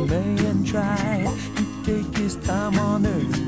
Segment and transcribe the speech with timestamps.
[0.00, 1.26] one man tried
[1.56, 3.38] to take his time on earth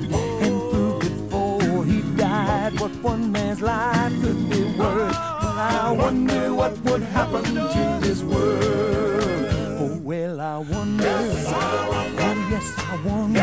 [0.42, 5.16] and prove before he died what one man's life could be worth.
[5.16, 9.46] Well, I wonder what would happen to this world.
[9.80, 11.04] Oh, well, I wonder.
[11.04, 11.88] Yes, I
[12.24, 13.40] Oh, yes, I wonder.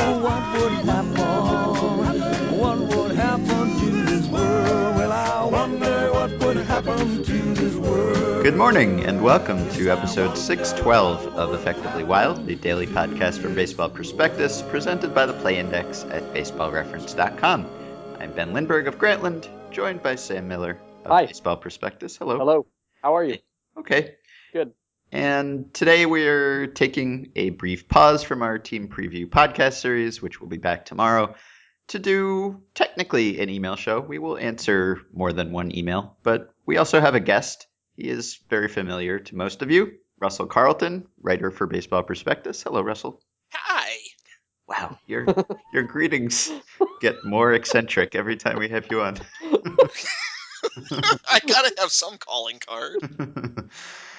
[0.00, 2.58] Oh, what would happen?
[2.58, 4.97] What would happen to this world?
[6.78, 13.90] Good morning, and welcome to episode 612 of Effectively Wild, the daily podcast from Baseball
[13.90, 17.66] Prospectus, presented by the Play Index at baseballreference.com.
[18.20, 21.26] I'm Ben Lindbergh of Grantland, joined by Sam Miller of Hi.
[21.26, 22.16] Baseball Prospectus.
[22.16, 22.38] Hello.
[22.38, 22.66] Hello.
[23.02, 23.38] How are you?
[23.76, 24.14] Okay.
[24.52, 24.72] Good.
[25.10, 30.48] And today we're taking a brief pause from our team preview podcast series, which will
[30.48, 31.34] be back tomorrow,
[31.88, 33.98] to do technically an email show.
[33.98, 37.66] We will answer more than one email, but we also have a guest.
[37.96, 42.62] He is very familiar to most of you, Russell Carleton, writer for Baseball Prospectus.
[42.62, 43.22] Hello, Russell.
[43.54, 43.96] Hi.
[44.68, 45.24] Wow, your
[45.72, 46.52] your greetings
[47.00, 49.16] get more eccentric every time we have you on.
[51.26, 53.70] I gotta have some calling card.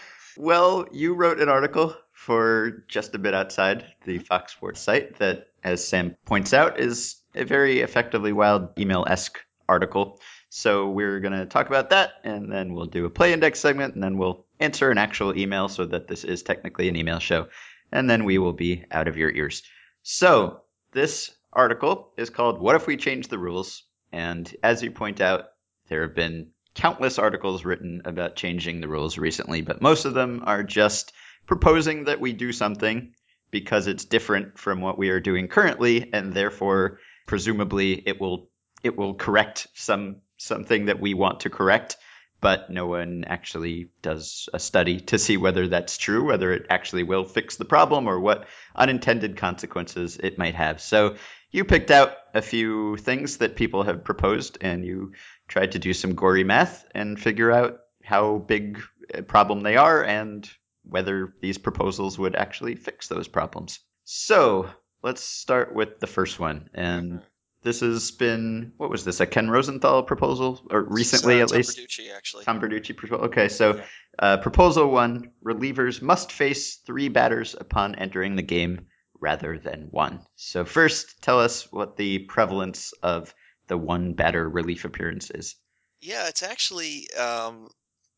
[0.37, 4.23] well, you wrote an article for Just a Bit Outside, the mm-hmm.
[4.23, 9.37] Fox Sports site, that, as Sam points out, is a very effectively wild email esque
[9.67, 10.19] article.
[10.49, 13.93] So we're going to talk about that, and then we'll do a play index segment,
[13.93, 17.47] and then we'll answer an actual email so that this is technically an email show.
[17.91, 19.63] And then we will be out of your ears.
[20.01, 23.83] So this article is called What If We Change the Rules?
[24.11, 25.45] And as you point out,
[25.87, 30.43] there have been countless articles written about changing the rules recently, but most of them
[30.45, 31.13] are just
[31.45, 33.13] proposing that we do something
[33.51, 38.49] because it's different from what we are doing currently, and therefore, presumably, it will
[38.81, 41.97] it will correct some something that we want to correct.
[42.41, 47.03] But no one actually does a study to see whether that's true, whether it actually
[47.03, 50.79] will fix the problem, or what unintended consequences it might have.
[50.79, 51.17] So
[51.51, 55.11] you picked out a few things that people have proposed, and you
[55.49, 58.81] tried to do some gory math and figure out how big
[59.13, 60.49] a problem they are and
[60.83, 63.79] whether these proposals would actually fix those problems.
[64.05, 64.69] So
[65.03, 66.69] let's start with the first one.
[66.73, 67.21] And
[67.61, 70.61] this has been, what was this, a Ken Rosenthal proposal?
[70.69, 71.77] Or recently, It's, uh, at Tom least?
[71.77, 72.45] Verducci, actually.
[72.45, 73.25] Tom Verducci proposal.
[73.25, 73.81] Okay, so
[74.17, 78.87] uh, proposal one relievers must face three batters upon entering the game
[79.19, 80.21] rather than one.
[80.35, 83.33] So, first, tell us what the prevalence of
[83.67, 85.55] the one batter relief appearance is.
[86.01, 87.69] Yeah, it's actually um,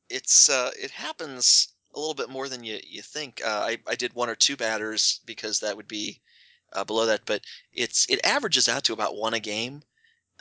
[0.10, 3.42] it's uh, it happens a little bit more than you you think.
[3.44, 6.22] Uh, I I did one or two batters because that would be
[6.74, 7.42] uh, below that, but
[7.74, 9.82] it's it averages out to about one a game.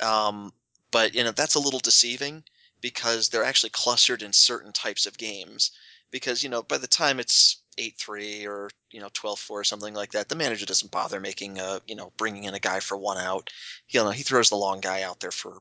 [0.00, 0.52] Um,
[0.90, 2.42] but you know that's a little deceiving
[2.80, 5.72] because they're actually clustered in certain types of games.
[6.10, 9.64] Because you know by the time it's eight three or you know twelve four or
[9.64, 12.80] something like that, the manager doesn't bother making a you know bringing in a guy
[12.80, 13.50] for one out.
[13.88, 15.58] You know he throws the long guy out there for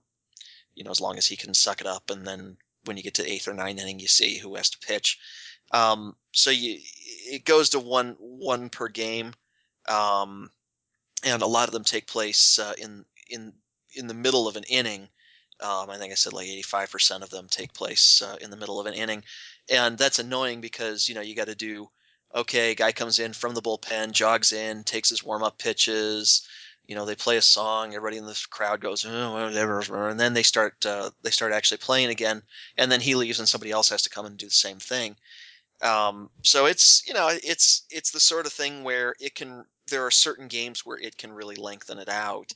[0.75, 3.16] you know as long as he can suck it up, and then when you get
[3.16, 5.19] to eighth or ninth inning, you see who has to pitch.
[5.72, 6.79] Um, so you
[7.31, 9.34] it goes to one one per game,
[9.88, 10.50] um,
[11.24, 13.53] and a lot of them take place uh, in in
[13.96, 15.09] in the middle of an inning.
[15.62, 18.80] Um, I think I said like 85% of them take place uh, in the middle
[18.80, 19.24] of an inning,
[19.69, 21.90] and that's annoying because you know you got to do.
[22.34, 26.47] Okay, guy comes in from the bullpen, jogs in, takes his warm up pitches.
[26.85, 27.94] You know, they play a song.
[27.94, 31.79] Everybody in the crowd goes, oh, whatever, and then they start uh, they start actually
[31.79, 32.41] playing again,
[32.78, 35.16] and then he leaves, and somebody else has to come and do the same thing.
[35.81, 40.06] Um, so it's you know it's it's the sort of thing where it can there
[40.06, 42.54] are certain games where it can really lengthen it out.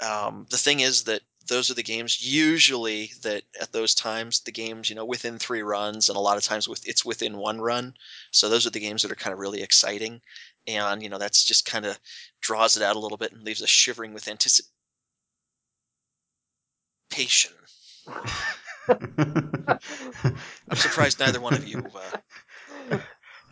[0.00, 4.52] Um, the thing is that those are the games usually that at those times the
[4.52, 7.60] games you know within three runs and a lot of times with it's within one
[7.60, 7.94] run.
[8.30, 10.20] So those are the games that are kind of really exciting,
[10.66, 11.98] and you know that's just kind of
[12.40, 14.72] draws it out a little bit and leaves us shivering with anticipation.
[18.88, 21.78] I'm surprised neither one of you.
[21.78, 22.16] Uh,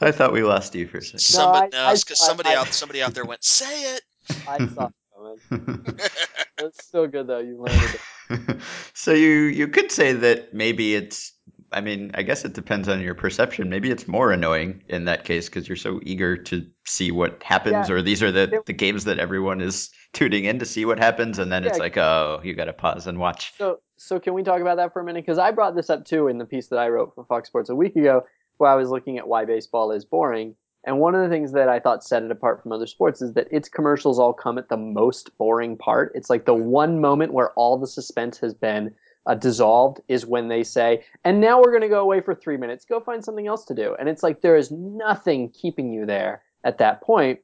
[0.02, 1.20] I thought we lost you for a second.
[1.20, 4.02] somebody, I- I because saw- somebody I- out somebody out there went say it.
[4.48, 5.84] I saw it coming.
[6.58, 7.38] That's still good though.
[7.38, 8.00] You landed
[8.30, 8.56] it.
[8.94, 11.32] so you you could say that maybe it's
[11.74, 13.70] I mean, I guess it depends on your perception.
[13.70, 17.88] Maybe it's more annoying in that case because you're so eager to see what happens,
[17.88, 17.94] Yeah.
[17.94, 21.38] or these are the, the games that everyone is tuning in to see what happens,
[21.38, 23.54] and then it's like, oh, you got to pause and watch.
[23.56, 25.24] So, so can we talk about that for a minute?
[25.24, 27.70] Because I brought this up too in the piece that I wrote for Fox Sports
[27.70, 28.26] a week ago,
[28.58, 30.54] where I was looking at why baseball is boring.
[30.84, 33.34] And one of the things that I thought set it apart from other sports is
[33.34, 36.12] that its commercials all come at the most boring part.
[36.14, 38.92] It's like the one moment where all the suspense has been
[39.26, 42.56] uh, dissolved is when they say, and now we're going to go away for three
[42.56, 42.84] minutes.
[42.84, 43.94] Go find something else to do.
[43.98, 47.38] And it's like there is nothing keeping you there at that point.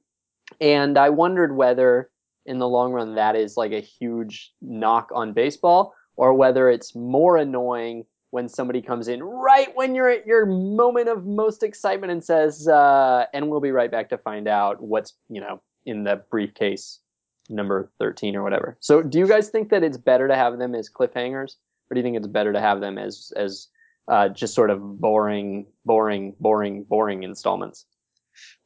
[0.60, 2.10] And I wondered whether
[2.46, 6.94] in the long run that is like a huge knock on baseball or whether it's
[6.96, 12.12] more annoying when somebody comes in right when you're at your moment of most excitement
[12.12, 16.04] and says, uh, and we'll be right back to find out what's, you know, in
[16.04, 17.00] the briefcase
[17.48, 18.76] number 13 or whatever.
[18.80, 21.56] So do you guys think that it's better to have them as cliffhangers
[21.90, 23.68] or do you think it's better to have them as, as,
[24.08, 27.86] uh, just sort of boring, boring, boring, boring installments?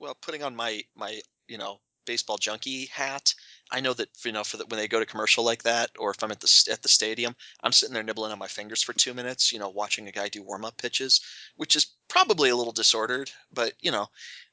[0.00, 3.34] Well, putting on my, my, you know, baseball junkie hat,
[3.70, 6.10] I know that you know for the, when they go to commercial like that, or
[6.10, 8.92] if I'm at the at the stadium, I'm sitting there nibbling on my fingers for
[8.92, 11.20] two minutes, you know, watching a guy do warm up pitches,
[11.56, 14.06] which is probably a little disordered, but you know,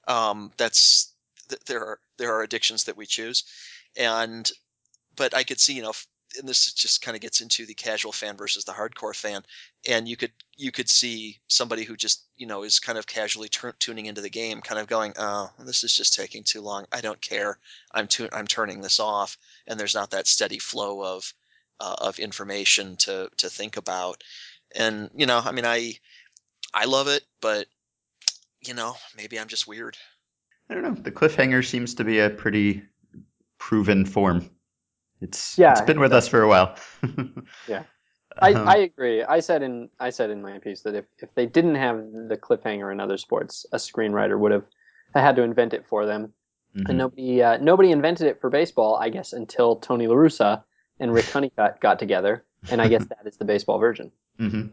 [0.07, 1.13] um, that's
[1.66, 3.44] there are there are addictions that we choose,
[3.98, 4.50] and
[5.16, 5.94] but I could see you know
[6.38, 9.42] and this just kind of gets into the casual fan versus the hardcore fan
[9.88, 13.50] and you could you could see somebody who just you know is kind of casually
[13.80, 16.86] tuning into the game kind of going oh this is just taking too long.
[16.92, 17.58] I don't care.
[17.92, 19.38] I'm tu- i'm turning this off.
[19.68, 21.34] And there's not that steady flow of
[21.80, 24.24] uh, of information to to think about.
[24.76, 25.94] And you know i mean i
[26.74, 27.68] i love it but
[28.62, 29.98] you know maybe i'm just weird.
[30.70, 30.94] I don't know.
[30.94, 32.84] The cliffhanger seems to be a pretty
[33.58, 34.48] proven form
[35.21, 36.75] it's Yeah, it's been with us for a while.
[37.68, 37.83] Yeah.
[38.42, 39.24] I, Um, I agree.
[39.24, 41.98] I said in I said in my piece that if, if they didn't have
[42.30, 44.66] the cliffhanger in other sports, a screenwriter would have
[45.16, 46.33] had to invent it for them.
[46.75, 46.86] mhm.
[46.89, 50.63] And nobody uh, nobody invented it for baseball, I guess, until Tony La Russa
[51.00, 54.12] and Rick Honeycutt got together, and I guess that is the baseball version.
[54.38, 54.68] hmm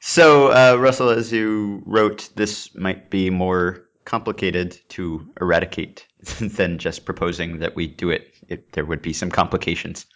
[0.00, 6.07] So, uh, Russell, as you wrote, this might be more complicated to eradicate
[6.40, 8.34] than just proposing that we do it.
[8.48, 10.06] it there would be some complications.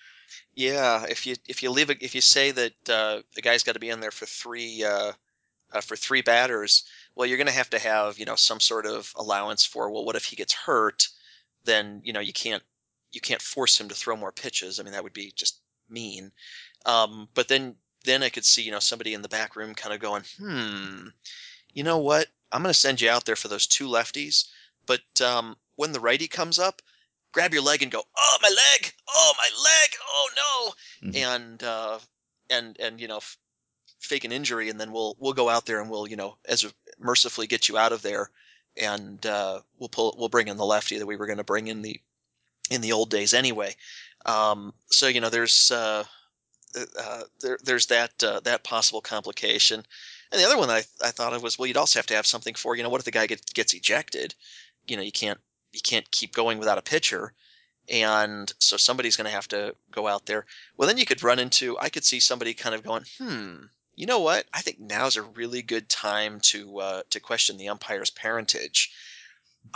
[0.54, 3.80] Yeah, if you if you leave if you say that uh, the guy's got to
[3.80, 5.12] be in there for three uh,
[5.72, 6.84] uh, for three batters,
[7.14, 10.04] well, you're going to have to have you know some sort of allowance for well,
[10.04, 11.08] what if he gets hurt?
[11.64, 12.62] Then you know you can't
[13.12, 14.80] you can't force him to throw more pitches.
[14.80, 16.32] I mean that would be just mean.
[16.84, 19.94] Um, but then then I could see you know somebody in the back room kind
[19.94, 21.08] of going, hmm,
[21.72, 22.26] you know what?
[22.50, 24.48] I'm going to send you out there for those two lefties,
[24.84, 26.82] but um, when the righty comes up,
[27.32, 31.16] grab your leg and go, oh my leg, oh my leg, oh no, Mhm.
[31.16, 31.98] and uh,
[32.50, 33.36] and and you know f-
[34.00, 36.64] fake an injury, and then we'll we'll go out there and we'll you know as
[36.98, 38.30] mercifully get you out of there,
[38.76, 41.68] and uh, we'll pull we'll bring in the lefty that we were going to bring
[41.68, 42.00] in the
[42.70, 43.74] in the old days anyway.
[44.26, 46.04] Um, so you know there's uh,
[46.98, 49.84] uh, there, there's that uh, that possible complication.
[50.30, 52.26] And the other one I, I thought of was well, you'd also have to have
[52.26, 54.34] something for you know what if the guy get, gets ejected?
[54.86, 55.40] You know you can't
[55.72, 57.32] you can't keep going without a pitcher,
[57.88, 60.46] and so somebody's going to have to go out there.
[60.76, 63.54] Well, then you could run into I could see somebody kind of going, hmm,
[63.94, 64.46] you know what?
[64.52, 68.90] I think now's a really good time to uh, to question the umpire's parentage.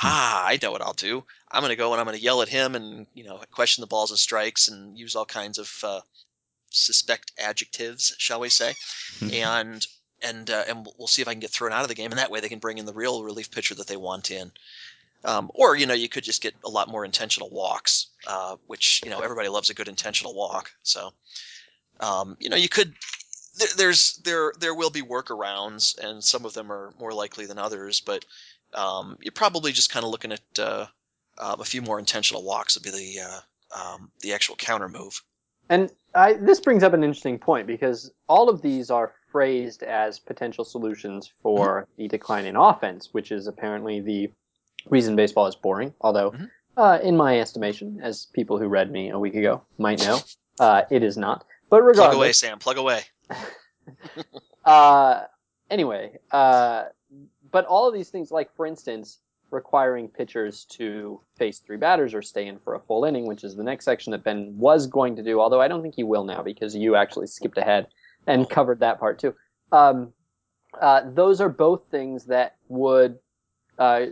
[0.03, 1.25] Ah, I know what I'll do.
[1.51, 3.83] I'm going to go and I'm going to yell at him and you know question
[3.83, 6.01] the balls and strikes and use all kinds of uh,
[6.71, 8.73] suspect adjectives, shall we say,
[9.33, 9.87] and
[10.23, 12.11] and uh, and we'll- we'll see if I can get thrown out of the game,
[12.11, 14.51] and that way they can bring in the real relief pitcher that they want in.
[15.26, 19.02] Um, or you know you could just get a lot more intentional walks, uh, which
[19.05, 20.70] you know everybody loves a good intentional walk.
[20.82, 21.12] So
[22.00, 22.94] um, you know you could
[23.58, 27.58] there, there's there there will be workarounds, and some of them are more likely than
[27.58, 28.25] others, but
[28.75, 30.87] um, you're probably just kind of looking at uh,
[31.38, 33.40] um, a few more intentional walks would be the uh,
[33.76, 35.23] um, the actual counter move.
[35.68, 40.18] And I, this brings up an interesting point because all of these are phrased as
[40.18, 44.30] potential solutions for the decline in offense, which is apparently the
[44.88, 45.95] reason baseball is boring.
[46.00, 46.50] Although, Mhm.
[46.76, 50.18] uh, in my estimation, as people who read me a week ago might know,
[50.61, 51.45] uh, it is not.
[51.68, 52.59] But regardless, Plug away, Sam.
[52.59, 53.02] Plug away.
[54.64, 55.25] uh,
[55.71, 56.85] anyway, uh,
[57.50, 62.23] but all of these things, like for instance, requiring pitchers to face three batters or
[62.23, 65.16] stay in for a full inning, which is the next section that Ben was going
[65.16, 67.87] to do, although I don't think he will now because you actually skipped ahead
[68.26, 69.35] and covered that part too.
[69.73, 70.12] Um,
[70.80, 73.18] uh, those are both things that would
[73.78, 74.06] uh,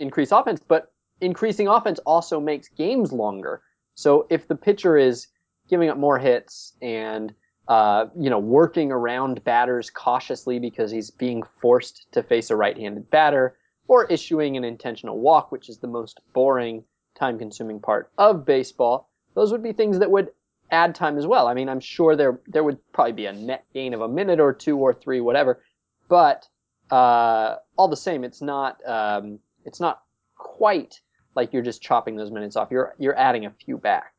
[0.00, 3.62] increase offense, but increasing offense also makes games longer.
[3.94, 5.28] So if the pitcher is
[5.68, 7.32] giving up more hits and
[7.68, 13.10] uh, you know working around batters cautiously because he's being forced to face a right-handed
[13.10, 16.84] batter, or issuing an intentional walk, which is the most boring,
[17.16, 20.30] time-consuming part of baseball, those would be things that would
[20.70, 21.48] add time as well.
[21.48, 24.40] I mean, I'm sure there there would probably be a net gain of a minute
[24.40, 25.62] or two or three, whatever,
[26.08, 26.48] but
[26.90, 29.38] uh, all the same, it's not um,
[29.70, 30.02] it's not
[30.36, 31.00] quite
[31.36, 32.72] like you're just chopping those minutes off.
[32.72, 34.14] You're you're adding a few back.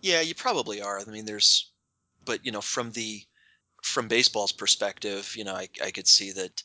[0.00, 0.98] Yeah, you probably are.
[0.98, 1.70] I mean, there's,
[2.24, 3.22] but you know, from the
[3.82, 6.62] from baseball's perspective, you know, I, I could see that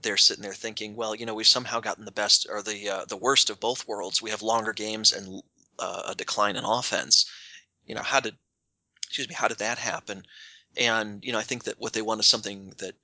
[0.00, 3.04] they're sitting there thinking, well, you know, we've somehow gotten the best or the uh,
[3.04, 4.22] the worst of both worlds.
[4.22, 5.42] We have longer games and
[5.78, 7.30] uh, a decline in offense.
[7.84, 8.34] You know, how did
[9.06, 10.24] excuse me, how did that happen?
[10.78, 12.94] And you know, I think that what they want is something that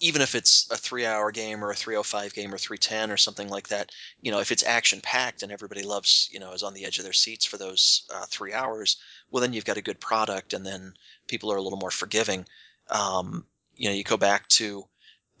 [0.00, 3.48] even if it's a three hour game or a 305 game or 310 or something
[3.48, 6.74] like that, you know, if it's action packed and everybody loves, you know, is on
[6.74, 8.96] the edge of their seats for those uh, three hours,
[9.30, 10.94] well, then you've got a good product and then
[11.26, 12.46] people are a little more forgiving.
[12.90, 14.84] Um, you know, you go back to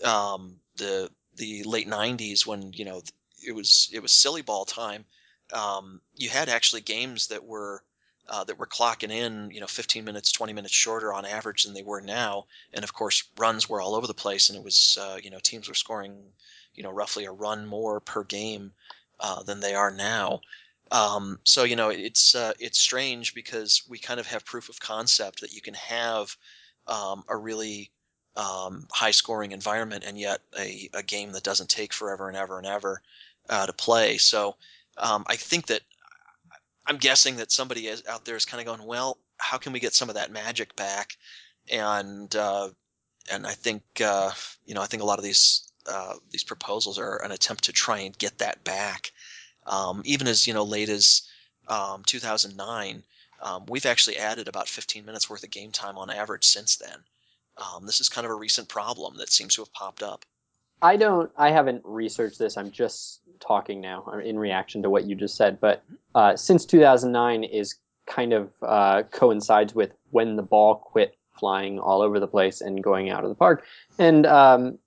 [0.04, 3.02] um, the the late 90s when, you know,
[3.46, 5.04] it was it was silly ball time.
[5.52, 7.82] Um, you had actually games that were
[8.28, 11.74] uh, that were clocking in, you know, 15 minutes, 20 minutes shorter on average than
[11.74, 12.46] they were now.
[12.72, 15.38] And of course, runs were all over the place, and it was, uh, you know,
[15.38, 16.16] teams were scoring,
[16.74, 18.72] you know, roughly a run more per game
[19.20, 20.40] uh, than they are now.
[20.90, 24.78] Um, so you know, it's uh, it's strange because we kind of have proof of
[24.78, 26.36] concept that you can have
[26.86, 27.90] um, a really
[28.36, 32.58] um, high scoring environment and yet a, a game that doesn't take forever and ever
[32.58, 33.00] and ever
[33.48, 34.18] uh, to play.
[34.18, 34.56] So
[34.98, 35.80] um, I think that
[36.86, 39.80] I'm guessing that somebody is, out there is kind of going, well, how can we
[39.80, 41.16] get some of that magic back?
[41.70, 42.70] And uh,
[43.30, 44.30] and I think uh,
[44.64, 47.72] you know I think a lot of these uh, these proposals are an attempt to
[47.72, 49.12] try and get that back.
[49.66, 51.22] Um, even as you know late as
[51.68, 53.02] um, 2009,
[53.42, 57.04] um, we've actually added about 15 minutes worth of game time on average since then.
[57.56, 60.24] Um, this is kind of a recent problem that seems to have popped up.
[60.82, 61.30] I don't.
[61.36, 62.56] I haven't researched this.
[62.56, 65.60] I'm just talking now uh, in reaction to what you just said.
[65.60, 65.82] But
[66.14, 72.02] uh, since 2009 is kind of uh, coincides with when the ball quit flying all
[72.02, 73.64] over the place and going out of the park.
[73.98, 74.78] And um,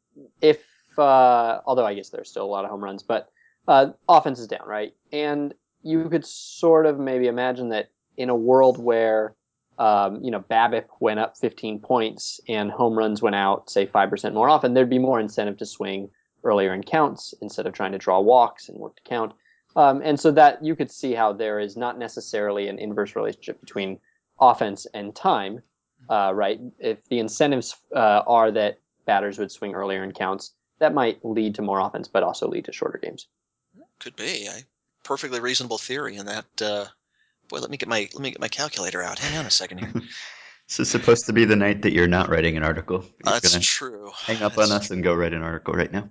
[0.41, 0.63] if
[0.97, 3.31] uh, although I guess there's still a lot of home runs, but
[3.67, 4.93] uh, offense is down, right?
[5.11, 5.53] And
[5.83, 9.35] you could sort of maybe imagine that in a world where
[9.79, 14.33] um, you know, BABIP went up 15 points and home runs went out, say, 5%
[14.33, 16.09] more often, there'd be more incentive to swing
[16.43, 19.33] earlier in counts instead of trying to draw walks and work to count.
[19.77, 23.61] Um, and so that you could see how there is not necessarily an inverse relationship
[23.61, 23.99] between
[24.39, 25.61] offense and time,
[26.09, 26.59] uh, right?
[26.79, 31.55] If the incentives uh, are that batters would swing earlier in counts, that might lead
[31.55, 33.27] to more offense, but also lead to shorter games.
[33.99, 34.47] Could be.
[34.49, 34.63] I,
[35.03, 36.85] perfectly reasonable theory in that uh,
[37.49, 39.17] Boy, let me get my let me get my calculator out.
[39.17, 39.91] Hang on a second here.
[40.67, 43.03] this is supposed to be the night that you're not writing an article.
[43.25, 44.11] You're That's true.
[44.15, 46.09] Hang up That's on us and go write an article right now.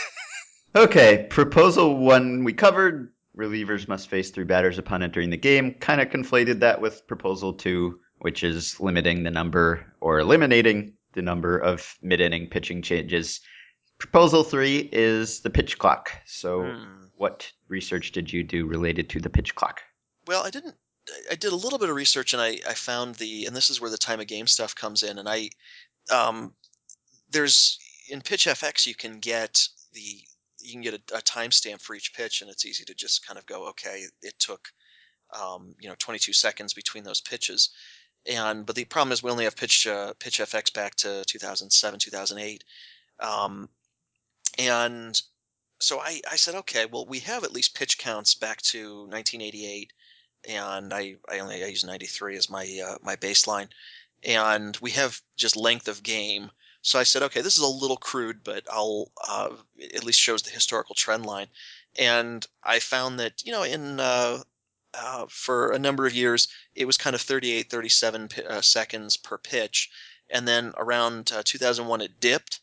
[0.76, 3.12] okay, proposal one we covered.
[3.36, 5.72] Relievers must face three batters upon entering the game.
[5.74, 11.22] Kind of conflated that with proposal two, which is limiting the number or eliminating the
[11.22, 13.40] number of mid-inning pitching changes.
[13.98, 16.12] Proposal three is the pitch clock.
[16.26, 17.04] So, hmm.
[17.16, 19.80] what research did you do related to the pitch clock?
[20.28, 20.74] Well, I didn't.
[21.30, 23.80] I did a little bit of research and I, I found the and this is
[23.80, 25.48] where the time of game stuff comes in and I
[26.12, 26.52] um
[27.30, 27.78] there's
[28.10, 30.20] in pitch FX you can get the
[30.60, 33.38] you can get a, a timestamp for each pitch and it's easy to just kind
[33.38, 34.68] of go okay it took
[35.32, 37.70] um, you know 22 seconds between those pitches
[38.30, 42.00] and but the problem is we only have pitch uh, pitch FX back to 2007
[42.00, 42.64] 2008
[43.20, 43.66] um,
[44.58, 45.22] and
[45.80, 49.90] so I, I said okay well we have at least pitch counts back to 1988
[50.48, 53.68] and I, I only I use 93 as my uh, my baseline,
[54.22, 56.50] and we have just length of game.
[56.82, 59.50] So I said, okay, this is a little crude, but I'll uh,
[59.94, 61.48] at least shows the historical trend line.
[61.98, 64.42] And I found that you know in uh,
[64.94, 69.38] uh, for a number of years it was kind of 38, 37 uh, seconds per
[69.38, 69.90] pitch,
[70.30, 72.60] and then around uh, 2001 it dipped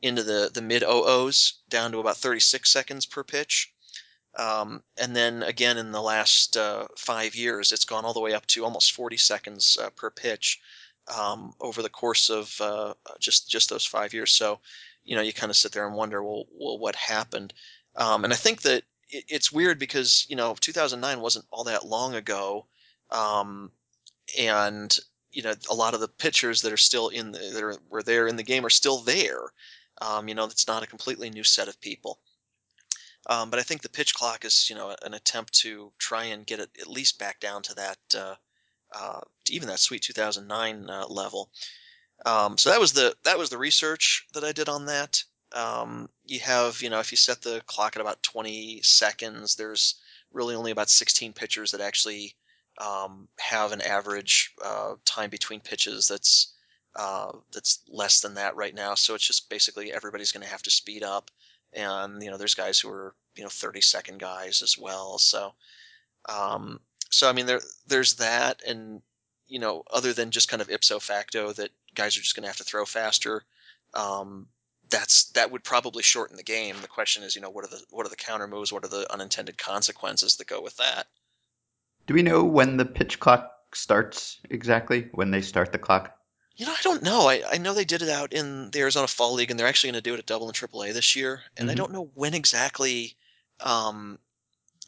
[0.00, 3.72] into the the mid OOs down to about 36 seconds per pitch.
[4.38, 8.34] Um, and then again in the last uh, five years, it's gone all the way
[8.34, 10.60] up to almost 40 seconds uh, per pitch
[11.16, 14.30] um, over the course of uh, just just those five years.
[14.32, 14.60] So,
[15.04, 17.52] you know, you kind of sit there and wonder, well, well, what happened?
[17.96, 21.86] Um, and I think that it, it's weird because you know 2009 wasn't all that
[21.86, 22.66] long ago,
[23.10, 23.70] um,
[24.38, 24.96] and
[25.32, 28.02] you know a lot of the pitchers that are still in the, that are, were
[28.02, 29.52] there in the game are still there.
[30.00, 32.20] Um, you know, it's not a completely new set of people.
[33.26, 36.46] Um, but I think the pitch clock is, you know, an attempt to try and
[36.46, 38.34] get it at least back down to that, uh,
[38.94, 41.50] uh, even that sweet 2009 uh, level.
[42.24, 45.22] Um, so that was the that was the research that I did on that.
[45.52, 49.94] Um, you have, you know, if you set the clock at about 20 seconds, there's
[50.32, 52.34] really only about 16 pitchers that actually
[52.78, 56.54] um, have an average uh, time between pitches that's
[56.96, 58.94] uh, that's less than that right now.
[58.94, 61.30] So it's just basically everybody's going to have to speed up
[61.72, 65.52] and you know there's guys who are you know 30 second guys as well so
[66.28, 69.02] um so i mean there there's that and
[69.46, 72.48] you know other than just kind of ipso facto that guys are just going to
[72.48, 73.44] have to throw faster
[73.94, 74.46] um
[74.90, 76.76] that's that would probably shorten the game.
[76.80, 78.72] The question is, you know, what are the what are the counter moves?
[78.72, 81.06] What are the unintended consequences that go with that?
[82.06, 85.08] Do we know when the pitch clock starts exactly?
[85.12, 86.17] When they start the clock?
[86.58, 87.28] You know, I don't know.
[87.28, 89.92] I, I know they did it out in the Arizona Fall League, and they're actually
[89.92, 91.42] going to do it at Double and Triple A this year.
[91.56, 91.76] And I Mhm.
[91.76, 93.16] don't know when exactly.
[93.60, 94.18] Um,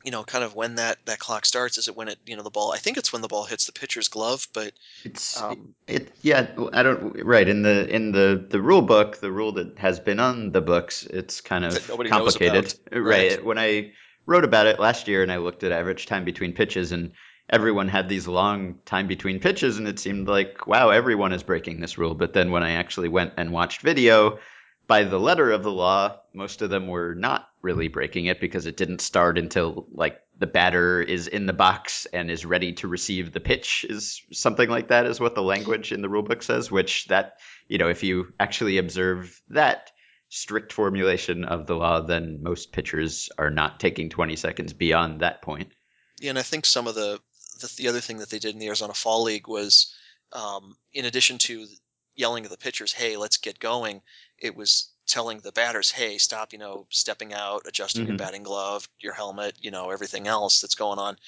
[0.05, 1.77] you know, kind of when that that clock starts.
[1.79, 2.73] Is it when it you know the ball?
[2.73, 4.73] I think it's when the ball hits the pitcher's glove, but
[5.05, 9.31] It's um, it yeah I don't right in the in the the rule book the
[9.31, 13.05] rule that has been on the books it's kind of nobody knows complicated about.
[13.05, 13.31] right.
[13.31, 13.45] Right.
[13.45, 13.93] when I
[14.27, 17.13] wrote about it last year and I looked at average time between pitches and
[17.51, 21.81] everyone had these long time between pitches and it seemed like wow everyone is breaking
[21.81, 22.15] this rule.
[22.15, 24.39] But then when I actually went and watched video
[24.87, 28.67] by the letter of the law most of them were not really breaking it because
[28.67, 32.89] it didn't start until like the batter is in the box and is ready to
[32.89, 36.71] receive the pitch is something like that is what the language in the rulebook says
[36.71, 37.39] which that
[37.69, 39.91] you know if you actually observe that
[40.31, 45.43] strict formulation of the law then most pitchers are not taking 20 seconds beyond that
[45.43, 45.73] point.
[46.21, 47.19] Yeah, and I think some of the,
[47.61, 49.95] the the other thing that they did in the Arizona Fall League was,
[50.33, 51.67] um, in addition to
[52.15, 54.03] yelling at the pitchers, "Hey, let's get going,"
[54.39, 56.53] it was telling the batters, "Hey, stop!
[56.53, 58.19] You know, stepping out, adjusting your Mhm.
[58.19, 61.19] batting glove, your helmet, you know, everything else that's going on.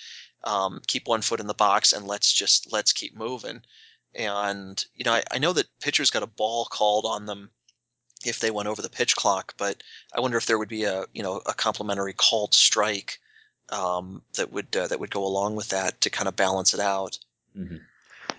[0.44, 3.62] Um, keep one foot in the box, and let's just let's keep moving."
[4.14, 7.50] And you know, I, I know that pitchers got a ball called on them
[8.24, 9.82] if they went over the pitch clock, but
[10.14, 13.20] I wonder if there would be a you know a complimentary called strike
[13.70, 16.80] um, that would uh, that would go along with that to kind of balance it
[16.80, 17.18] out.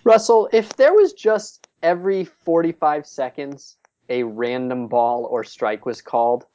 [0.03, 3.77] Russell, if there was just every 45 seconds
[4.09, 6.45] a random ball or strike was called,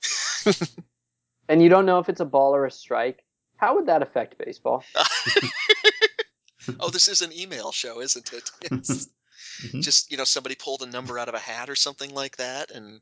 [1.48, 3.24] and you don't know if it's a ball or a strike,
[3.56, 4.84] how would that affect baseball?
[6.80, 8.50] oh, this is an email show, isn't it?
[8.62, 9.08] It's
[9.62, 9.82] Mhm.
[9.82, 12.70] just you know somebody pulled a number out of a hat or something like that,
[12.70, 13.00] and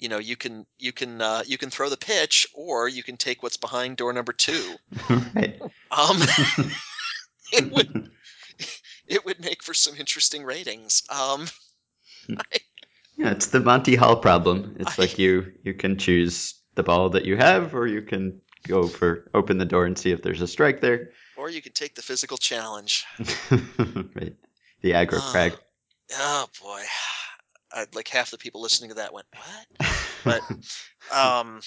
[0.00, 3.16] you know you can you can uh, you can throw the pitch or you can
[3.16, 4.74] take what's behind door number two.
[5.10, 6.18] right Um,
[7.52, 8.10] it would
[9.06, 11.02] it would make for some interesting ratings.
[11.10, 11.46] Um,
[13.16, 17.10] yeah it's the monty hall problem it's I- like you you can choose the ball
[17.10, 20.42] that you have or you can go for open the door and see if there's
[20.42, 23.04] a strike there or you can take the physical challenge.
[23.50, 24.36] right
[24.82, 25.54] the aggro crag
[26.12, 26.82] Oh boy,
[27.72, 29.96] I, like half the people listening to that went what?
[30.24, 30.42] But-
[31.14, 31.60] um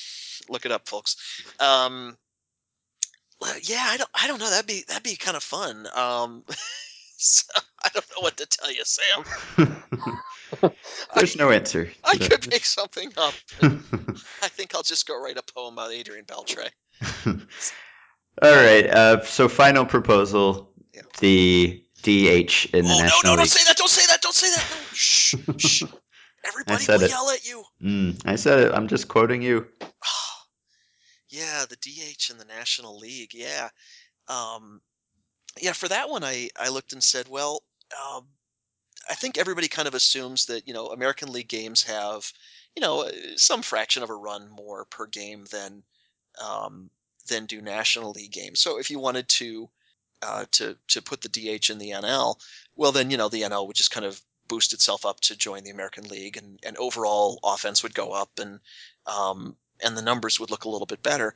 [0.49, 1.15] look it up folks
[1.59, 2.17] um
[3.63, 6.43] yeah i don't i don't know that'd be that'd be kind of fun um
[7.17, 7.43] so,
[7.83, 10.71] i don't know what to tell you sam
[11.15, 12.29] there's no answer i that.
[12.29, 13.33] could make something up
[14.41, 16.69] i think i'll just go write a poem about adrian beltre
[18.41, 18.87] All right.
[18.89, 21.01] Uh, so final proposal: Yeah.
[21.19, 24.33] the DH in the oh no National no don't say that don't say that don't
[24.33, 24.77] say that no.
[24.93, 25.83] shh shh
[26.45, 27.09] everybody said will it.
[27.09, 28.73] yell at you Mm, I said it.
[28.73, 29.67] I'm just quoting you.
[31.29, 33.33] yeah, the DH in the National League.
[33.33, 33.69] Yeah.
[34.27, 34.81] Um,
[35.61, 38.25] yeah, for that one, I, I looked and said, well, um,
[39.09, 42.31] I think everybody kind of assumes that, you know, American League games have,
[42.75, 45.83] you know, uh, some fraction of a run more per game than,
[46.43, 46.89] um,
[47.27, 48.59] than do National League games.
[48.59, 49.69] So if you wanted to,
[50.21, 52.37] uh, to, to put the DH in the NL,
[52.75, 55.63] well, then, you know, the NL would just kind of boost itself up to join
[55.63, 58.59] the American League and, and overall offense would go up and,
[59.07, 61.33] um, and the numbers would look a little bit better.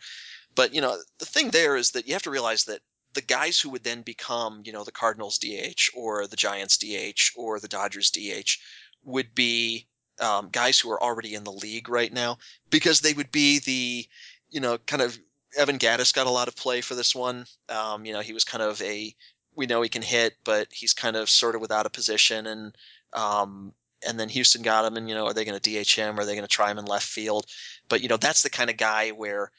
[0.56, 2.82] But you know, the thing there is that you have to realize that
[3.14, 7.32] the guys who would then become, you know, the Cardinals DH or the Giants DH
[7.36, 8.58] or the Dodgers DH
[9.04, 9.88] would be
[10.20, 12.38] um, guys who are already in the league right now
[12.70, 14.08] because they would be the,
[14.50, 15.18] you know, kind of
[15.56, 17.46] Evan Gattis got a lot of play for this one.
[17.70, 19.16] Um, you know, he was kind of a
[19.56, 22.78] we know he can hit, but he's kind of sort of without a position and
[23.14, 23.74] um,
[24.08, 26.20] and then Houston got him and you know, are they going to DH him?
[26.20, 27.46] Are they going to try him in left field?
[27.90, 29.52] But you know, that's the kind of guy where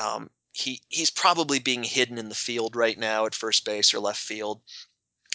[0.00, 4.00] um, he he's probably being hidden in the field right now at first base or
[4.00, 4.60] left field.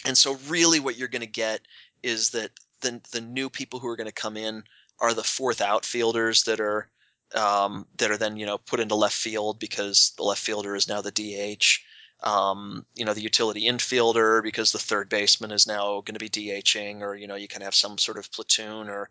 [0.04, 1.60] And so really what you're going to get
[2.02, 2.50] is that
[2.80, 4.62] the the new people who are going to come in
[5.00, 6.88] are the fourth outfielders that are
[7.34, 10.88] um, that are then you know put into left field because the left fielder is
[10.88, 11.80] now the DH.
[12.22, 16.30] Um, you know the utility infielder because the third baseman is now going to be
[16.30, 19.10] DHing, or you know you can have some sort of platoon, or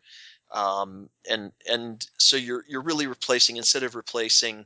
[0.51, 4.65] um, and and so you're you're really replacing instead of replacing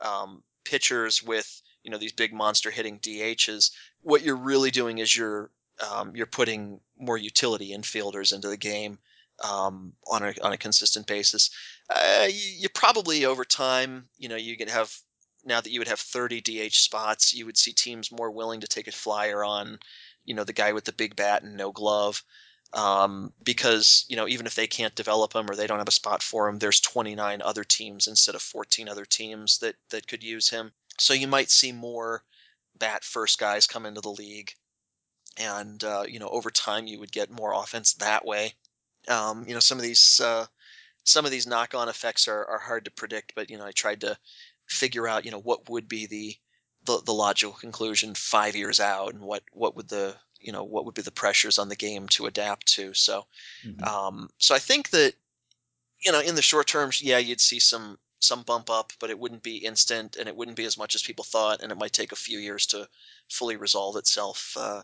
[0.00, 3.72] um, pitchers with you know these big monster hitting DHs.
[4.02, 5.50] What you're really doing is you're
[5.90, 8.98] um, you're putting more utility infielders into the game
[9.42, 11.50] um, on a on a consistent basis.
[11.88, 14.94] Uh, you, you probably over time, you know, you can have
[15.44, 18.66] now that you would have 30 DH spots, you would see teams more willing to
[18.68, 19.78] take a flyer on,
[20.24, 22.22] you know, the guy with the big bat and no glove.
[22.72, 25.92] um, because you know even if they can't develop him or they don't have a
[25.92, 30.22] spot for him, there's 29 other teams instead of 14 other teams that that could
[30.22, 30.72] use him.
[30.98, 32.24] So you might see more
[32.78, 34.52] bat first guys come into the league,
[35.38, 38.54] and uh, you know over time you would get more offense that way.
[39.08, 40.46] Um, you know some of these uh,
[41.04, 44.02] some of these knock-on effects are, are hard to predict, but you know I tried
[44.02, 44.18] to
[44.70, 46.36] figure out you know what would be the
[46.84, 50.84] the, the logical conclusion five years out and what what would the you know what
[50.86, 52.94] would be the pressures on the game to adapt to.
[52.94, 53.26] So,
[53.62, 53.90] Mhm.
[53.90, 55.14] um, so I think that
[56.04, 59.18] you know in the short term, yeah, you'd see some some bump up, but it
[59.18, 61.92] wouldn't be instant, and it wouldn't be as much as people thought, and it might
[61.94, 62.88] take a few years to
[63.30, 64.82] fully resolve itself uh,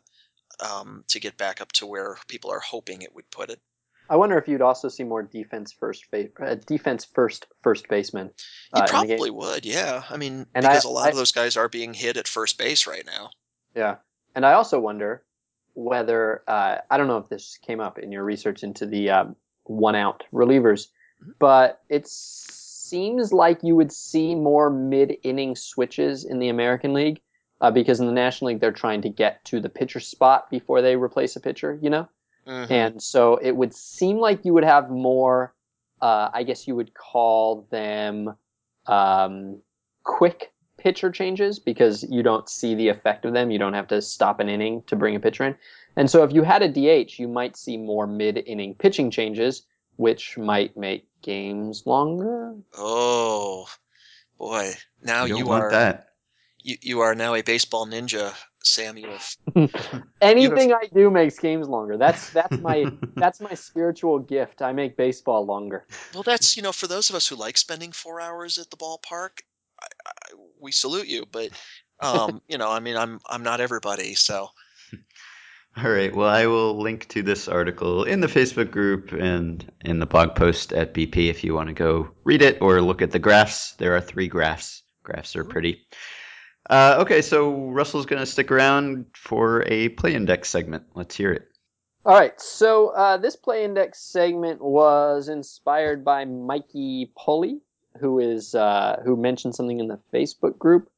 [0.61, 3.61] um, to get back up to where people are hoping it would put it.
[4.09, 8.31] I wonder if you'd also see more defense first, fa- uh, defense first first baseman.
[8.75, 8.88] You uh, game.
[8.88, 10.03] probably would, yeah.
[10.09, 12.59] I mean, And because a lot I- of those guys are being hit at first
[12.59, 13.31] base right now.
[13.75, 13.97] Yeah,
[14.35, 15.23] and I also wonder
[15.75, 19.37] whether uh, I don't know if this came up in your research into the um,
[19.64, 20.88] one out relievers,
[21.23, 21.35] Mhm.
[21.38, 27.21] but it seems like you would see more mid inning switches in the American League
[27.61, 30.81] uh, because in the National League they're trying to get to the pitcher spot before
[30.83, 31.79] they replace a pitcher.
[31.83, 32.09] You know.
[32.46, 32.70] Mhm.
[32.70, 35.54] And so it would seem like you would have more,
[36.00, 38.37] uh, I guess you would call them
[38.87, 39.61] um,
[40.04, 43.50] quick pitcher changes because you don't see the effect of them.
[43.50, 45.56] You don't have to stop an inning to bring a pitcher in.
[45.96, 49.62] And so if you had a DH, you might see more mid inning pitching changes,
[49.96, 52.54] which might make games longer.
[52.76, 53.66] Oh
[54.38, 54.74] boy!
[55.02, 56.09] Now you you, want are that.
[56.62, 58.35] you, you are now a baseball ninja,
[58.66, 58.96] Sam.
[58.96, 59.35] You have
[60.20, 61.96] Anything I do makes games longer.
[61.96, 64.62] That's that's my that's my spiritual gift.
[64.62, 65.87] I make baseball longer.
[66.14, 66.22] well.
[66.22, 69.40] That's you know for those of us who like spending four hours at the ballpark,
[69.81, 71.26] I, I, we salute you.
[71.31, 71.50] But
[72.00, 74.50] um, you know, I mean, I'm I'm not everybody, so
[75.76, 76.14] All right.
[76.14, 80.35] Well, I will link to this article in the Facebook group and in the blog
[80.35, 83.72] post at BP if you want to go read it or look at the graphs.
[83.72, 84.83] There are three graphs.
[85.02, 85.87] Graphs are pretty.
[86.68, 90.85] Uh, okay, so Russell's going to stick around for a play index segment.
[90.94, 91.48] Let's hear it.
[92.05, 97.61] All right, so uh, this play index segment was inspired by Mikey Pulley,
[98.00, 100.88] who is uh, who mentioned something in the Facebook group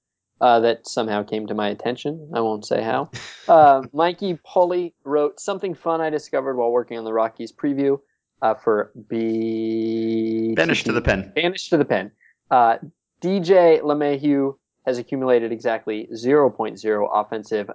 [0.40, 2.30] uh, that somehow came to my attention.
[2.34, 3.10] I won't say how.
[3.48, 7.98] Uh, Mikey Pulley wrote something fun I discovered while working on the Rockies preview
[8.42, 10.52] uh, for B.
[10.54, 11.32] Banish to the pen.
[11.34, 12.10] Banish to the pen.
[12.50, 12.76] Uh,
[13.22, 14.56] DJ LeMahieu
[14.88, 17.70] has accumulated exactly 0.0 offensive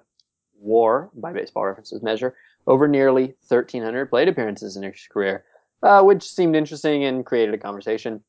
[0.60, 5.44] WAR by Baseball References measure over nearly 1,300 plate appearances in his career,
[5.84, 8.24] uh, which seemed interesting and created a conversation.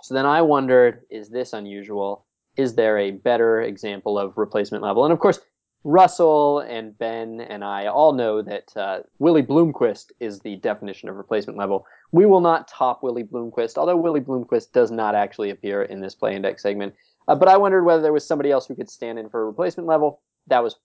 [0.00, 2.24] So then I wondered, is this unusual?
[2.56, 5.04] Is there a better example of replacement level?
[5.04, 5.40] And of course,
[5.84, 11.16] Russell and Ben and I all know that uh, Willie Bloomquist is the definition of
[11.16, 11.84] replacement level.
[12.12, 16.14] We will not top Willie Bloomquist, although Willie Bloomquist does not actually appear in this
[16.14, 16.94] play index segment.
[17.28, 19.46] Uh, but I wondered whether there was somebody else who could stand in for a
[19.46, 20.20] replacement level.
[20.48, 20.76] That was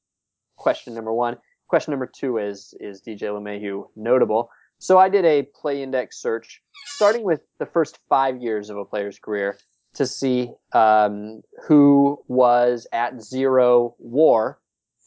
[0.56, 1.38] question number one.
[1.68, 4.50] Question number two is is DJ LeMahieu notable?
[4.80, 8.86] So I did a play index search, starting with the first five years of a
[8.86, 9.58] player's career,
[9.96, 14.60] to see um, who was at zero WAR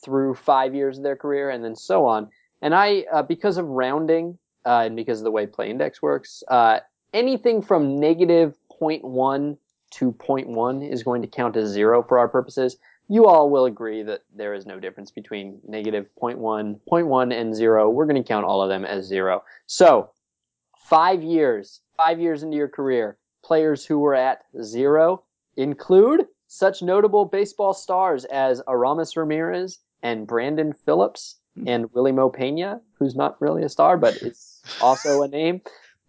[0.04, 2.28] through five years of their career, and then so on.
[2.62, 6.42] And I, uh, because of rounding uh, and because of the way play index works,
[6.48, 6.80] uh,
[7.14, 9.56] anything from negative 0.1
[9.90, 12.76] to 0.1 is going to count as zero for our purposes
[13.10, 17.90] you all will agree that there is no difference between negative 0.1, 0.1, and 0.
[17.90, 19.42] We're going to count all of them as 0.
[19.66, 20.10] So,
[20.78, 25.24] five years, five years into your career, players who were at 0
[25.56, 31.34] include such notable baseball stars as Aramis Ramirez and Brandon Phillips
[31.66, 35.62] and Wily Mo Pena, who's not really a star, but it's also a name,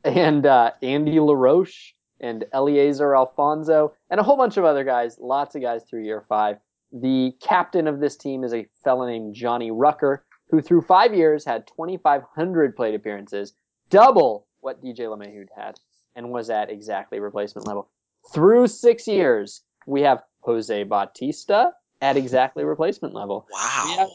[0.04, 5.56] and uh, Andy LaRoche and Eliezer Alfonzo, and a whole bunch of other guys, lots
[5.56, 6.58] of guys through year five.
[6.94, 11.44] The captain of this team is a fellow named Johnny Rucker, who through five years
[11.44, 13.54] had 2,500 plate appearances,
[13.90, 15.80] double what DJ LeMahieu had,
[16.16, 17.90] and was at exactly replacement level.
[18.34, 23.48] Through six years, we have Jose Bautista at exactly replacement level.
[23.52, 23.86] wow.
[23.86, 24.10] We have,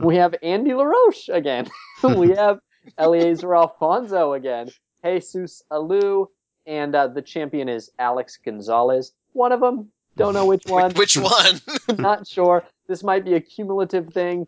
[0.00, 1.68] we have Andy LaRoche again.
[2.02, 2.60] we have
[2.98, 4.70] Eliezer Alfonzo again.
[5.04, 6.26] Jesus Alou,
[6.68, 9.12] and uh, the champion is Alex Gonzalez.
[9.32, 9.90] One of them.
[10.16, 10.92] Don't know which one.
[10.92, 11.60] Which one?
[11.98, 12.64] Not sure.
[12.86, 14.46] This might be a cumulative thing.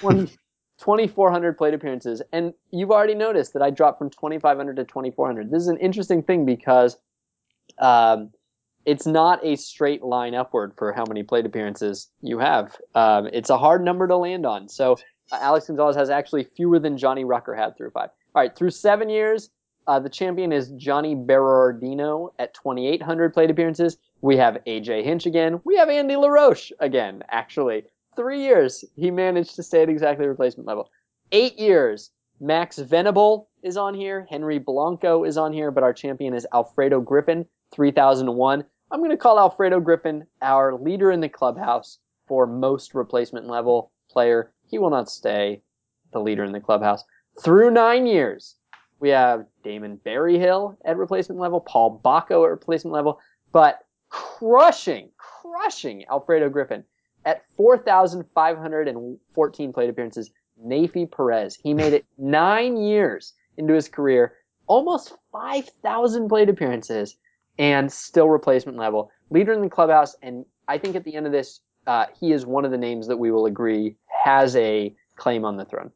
[0.00, 0.26] 20,
[0.78, 2.22] 2,400 plate appearances.
[2.32, 5.50] And you've already noticed that I dropped from 2,500 to 2,400.
[5.50, 6.96] This is an interesting thing because
[7.78, 8.30] um,
[8.86, 12.76] it's not a straight line upward for how many plate appearances you have.
[12.94, 14.68] Um, it's a hard number to land on.
[14.68, 14.94] So
[15.30, 18.10] uh, Alex Gonzalez has actually fewer than Johnny Rucker had through five.
[18.34, 19.50] All right, through seven years,
[19.88, 23.96] uh, the champion is Johnny Berardino at 2,800 plate appearances.
[24.20, 25.60] We have AJ Hinch again.
[25.64, 27.84] We have Andy LaRoche again, actually.
[28.14, 30.90] Three years, he managed to stay at exactly replacement level.
[31.32, 34.26] Eight years, Max Venable is on here.
[34.28, 38.64] Henry Blanco is on here, but our champion is Alfredo Griffin, 3001.
[38.90, 43.90] I'm going to call Alfredo Griffin our leader in the clubhouse for most replacement level
[44.10, 44.52] player.
[44.66, 45.62] He will not stay
[46.12, 47.04] the leader in the clubhouse.
[47.40, 48.56] Through nine years,
[49.00, 53.20] we have Damon Berryhill at replacement level, Paul Bako at replacement level,
[53.52, 56.82] but crushing, crushing Alfredo Griffin
[57.24, 60.30] at 4,514 plate appearances.
[60.64, 61.56] Neifi Perez.
[61.56, 64.34] He made it nine years into his career,
[64.66, 67.16] almost 5,000 plate appearances,
[67.58, 69.10] and still replacement level.
[69.30, 72.46] Leader in the clubhouse, and I think at the end of this, uh, he is
[72.46, 75.90] one of the names that we will agree has a claim on the throne.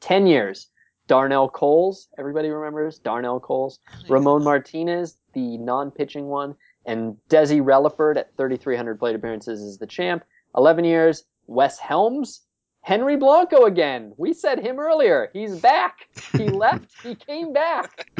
[0.00, 0.68] 10 years.
[1.08, 3.80] Darnell Coles, everybody remembers Darnell Coles.
[4.08, 6.54] Ramon Martinez, the non-pitching one,
[6.86, 10.22] and Desi Relaford at 3,300 plate appearances is the champ.
[10.56, 11.24] 11 years.
[11.46, 12.42] Wes Helms,
[12.82, 14.12] Henry Blanco again.
[14.18, 15.30] We said him earlier.
[15.32, 16.08] He's back.
[16.32, 16.92] He left.
[17.02, 18.10] He came back.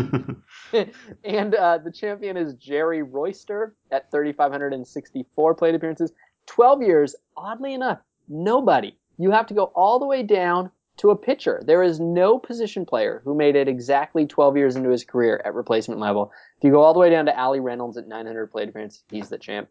[1.24, 6.12] and uh, the champion is Jerry Royster at 3,564 plate appearances.
[6.46, 7.98] 12 years, oddly enough,
[8.28, 8.96] nobody.
[9.18, 11.62] You have to go all the way down to a pitcher.
[11.64, 15.54] There is no position player who made it exactly 12 years into his career at
[15.54, 16.32] replacement level.
[16.58, 19.28] If you go all the way down to Allie Reynolds at 900 plate appearances, he's
[19.28, 19.68] the champ.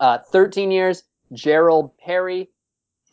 [0.00, 2.50] Uh, 13 years, Gerald Perry,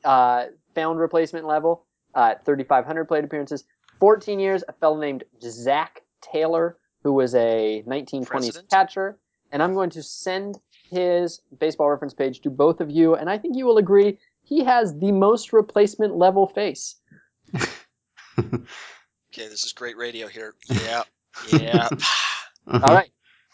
[0.03, 3.63] uh, found replacement level uh, at 3,500 plate appearances.
[3.99, 8.69] 14 years, a fellow named Zack Taylor, who was a 1920s President?
[8.69, 9.19] catcher.
[9.51, 13.38] And I'm going to send his baseball reference page to both of you, and I
[13.38, 16.95] think you will agree he has the most replacement level face.
[18.38, 20.56] Okay, this is great radio here.
[20.69, 21.04] Yeah,
[21.52, 21.89] yeah.
[22.67, 22.84] Uh-huh.
[22.88, 23.12] All right.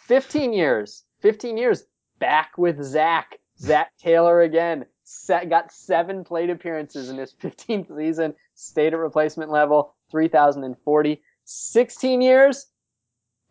[0.07, 1.03] 15 years.
[1.21, 1.83] 15 years.
[2.19, 3.39] Back with Zack.
[3.59, 4.85] Zack Taylor again.
[5.03, 8.35] Set, got seven plate appearances in his 15th season.
[8.55, 9.93] Stayed at replacement level.
[10.11, 11.21] 3,040.
[11.43, 12.67] 16 years.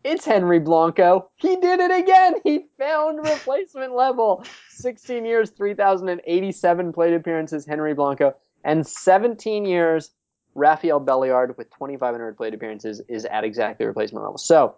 [0.03, 1.29] It's Henry Blanco.
[1.35, 2.35] He did it again.
[2.43, 4.43] He found replacement level.
[4.69, 8.33] 16 years, 3,087 plate appearances, Henry Blanco.
[8.63, 10.09] And 17 years,
[10.55, 14.37] Rafael Belliard with 2,500 plate appearances is at exactly replacement level.
[14.37, 14.75] So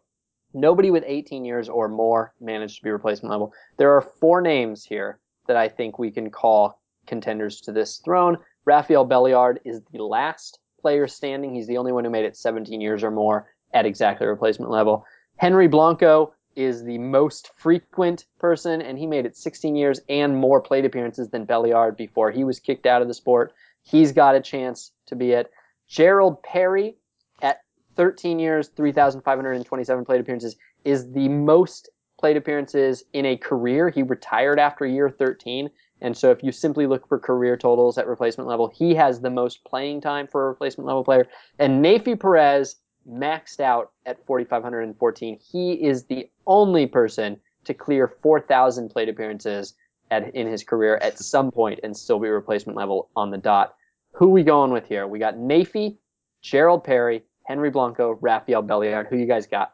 [0.54, 3.54] nobody with 18 years or more managed to be replacement level.
[3.78, 8.38] There are four names here that I think we can call contenders to this throne.
[8.66, 11.54] Rafael Belliard is the last player standing.
[11.54, 15.06] He's the only one who made it 17 years or more at exactly replacement level.
[15.38, 20.62] Henry Blanco is the most frequent person, and he made it 16 years and more
[20.62, 23.54] plate appearances than Belliard before he was kicked out of the sport.
[23.82, 25.52] He's got a chance to be it.
[25.88, 26.98] Gerald Perry
[27.41, 27.62] at
[27.96, 33.89] 13 years, 3,527 plate appearances is the most plate appearances in a career.
[33.89, 35.69] He retired after year 13.
[36.02, 39.30] And so if you simply look for career totals at replacement level, he has the
[39.30, 41.28] most playing time for a replacement level player.
[41.60, 42.78] And Neifi Perez
[43.10, 45.39] maxed out at 4,514.
[45.39, 49.74] He is the only person to clear 4,000 plate appearances
[50.12, 53.76] at, in his career at some point and still be replacement level on the dot.
[54.13, 55.08] Who we going with here?
[55.08, 55.97] We got Neifi,
[56.41, 59.08] Gerald Perry, Henry Blanco, Rafael Belliard.
[59.10, 59.73] Who you guys got?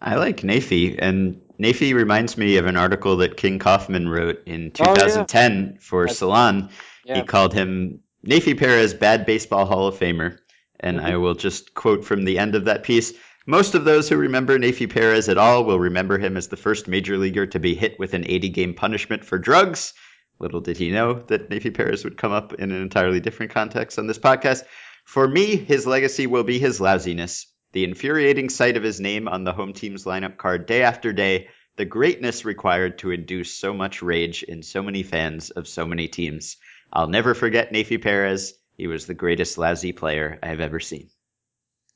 [0.00, 4.72] I like Neifi, and Neifi reminds me of an article that King Kaufman wrote in
[4.80, 4.94] Oh, yeah.
[4.94, 6.70] 2010 for That's- Salon.
[7.04, 7.16] Yeah.
[7.16, 10.38] He called him Neifi Perez Bad Baseball Hall of Famer.
[10.80, 11.04] And Mhm.
[11.04, 13.12] I will just quote from the end of that piece.
[13.46, 16.88] Most of those who remember Neifi Perez at all will remember him as the first
[16.88, 19.94] major leaguer to be hit with an 80 game punishment for drugs.
[20.42, 23.96] Little did he know that Neifi Perez would come up in an entirely different context
[23.96, 24.64] on this podcast.
[25.04, 27.46] For me, his legacy will be his lousiness.
[27.70, 31.48] The infuriating sight of his name on the home team's lineup card day after day,
[31.76, 36.08] the greatness required to induce so much rage in so many fans of so many
[36.08, 36.56] teams.
[36.92, 38.54] I'll never forget Neifi Perez.
[38.76, 41.08] He was the greatest lousy player I've ever seen.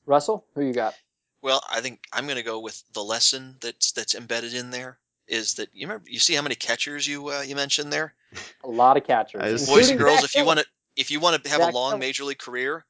[0.07, 0.95] Russell, who you got?
[1.43, 4.99] Well, I think I'm going to go with the lesson that's that's embedded in there
[5.29, 8.15] is that you remember you see how many catchers you uh, you mentioned there,
[8.65, 9.43] A lot of catchers.
[9.43, 10.21] Boys including and girls.
[10.21, 11.99] Zack If you want to if you want to have Zack a long Taylor.
[12.01, 12.85] major league career,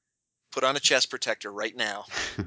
[0.53, 2.05] put on a chest protector right now.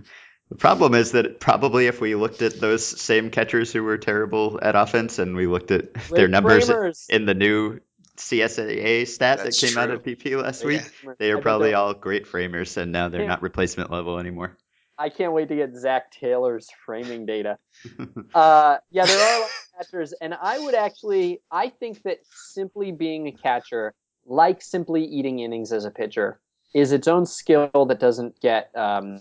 [0.49, 4.59] The problem is that probably if we looked at those same catchers who were terrible
[4.59, 7.05] at offense and we looked at their numbers Framers.
[7.07, 7.79] in the new
[8.17, 11.75] CSAA stat That's that came out of BP last Ray week, they I are probably
[11.75, 13.27] all great framers and now they're Yeah.
[13.27, 14.57] not replacement level anymore.
[14.99, 17.57] I can't wait to get Zack Taylor's framing data.
[18.35, 22.19] Uh, yeah, there are a lot of catchers, and I would actually, I think that
[22.53, 23.93] simply being a catcher,
[24.25, 26.39] like simply eating innings as a pitcher,
[26.75, 29.19] is its own skill that doesn't get um,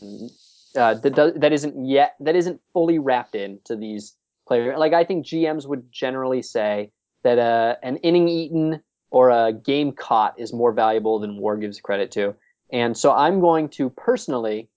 [0.77, 4.15] uh, that does, that isn't yet that isn't fully wrapped into these
[4.47, 4.79] players.
[4.79, 6.91] Like I think GMs would generally say
[7.23, 11.81] that uh, an inning eaten or a game caught is more valuable than WAR gives
[11.81, 12.35] credit to.
[12.71, 14.69] And so I'm going to personally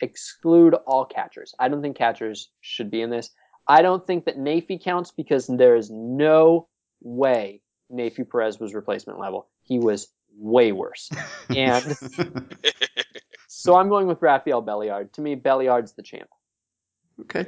[0.00, 1.54] exclude all catchers.
[1.58, 3.30] I don't think catchers should be in this.
[3.66, 6.68] I don't think that Neifi counts because there is no
[7.00, 9.48] way Neifi Perez was replacement level.
[9.62, 11.10] He was way worse.
[11.54, 11.84] And
[13.48, 15.12] so I'm going with Rafael Belliard.
[15.14, 16.30] To me, Belliard's the champ.
[17.22, 17.46] Okay.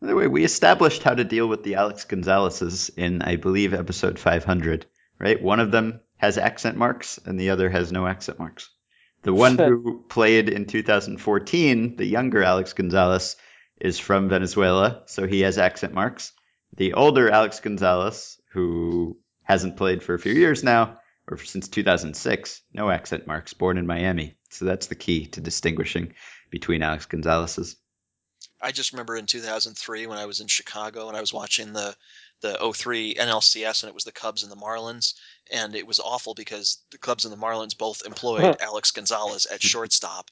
[0.00, 3.74] By the way, we established how to deal with the Alex Gonzalez's in, I believe,
[3.74, 4.86] episode 500,
[5.18, 5.42] right?
[5.42, 8.70] One of them has accent marks and the other has no accent marks.
[9.22, 13.36] The one who played in 2014, the younger Alex Gonzalez,
[13.80, 16.32] is from Venezuela, so he has accent marks.
[16.76, 22.62] The older Alex Gonzalez, who hasn't played for a few years now, or since 2006,
[22.72, 24.36] no accent marks, born in Miami.
[24.50, 26.14] So that's the key to distinguishing
[26.50, 27.76] between Alex Gonzalez's.
[28.60, 31.96] I just remember in 2003 when I was in Chicago and I was watching the
[32.40, 35.14] the 03 NLCS and it was the Cubs and the Marlins
[35.50, 39.62] and it was awful because the Cubs and the Marlins both employed Alex Gonzalez at
[39.62, 40.30] shortstop.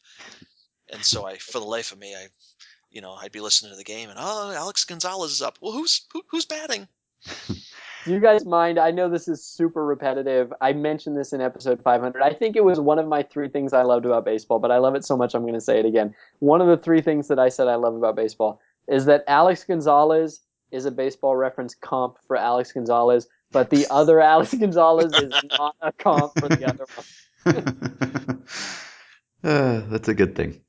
[0.93, 2.29] And so I for the life of me I
[2.91, 5.59] you know, I'd be listening to the game and oh, Alex Gonzalez is up.
[5.61, 6.89] Well, who's who, who's batting?
[8.07, 8.79] Do you guys mind?
[8.79, 10.53] I know this is super repetitive.
[10.61, 12.23] I mentioned this in episode 500.
[12.23, 14.79] I think it was one of my three things I loved about baseball, but I
[14.79, 16.15] love it so much I'm going to say it again.
[16.39, 19.65] One of the three things that I said I love about baseball is that Alex
[19.65, 20.39] Gonzalez
[20.71, 25.75] is a baseball reference comp for Alex Gonzalez, but the other Alex Gonzalez is not
[25.81, 28.45] a comp for the other one.
[29.43, 30.61] uh, that's a good thing.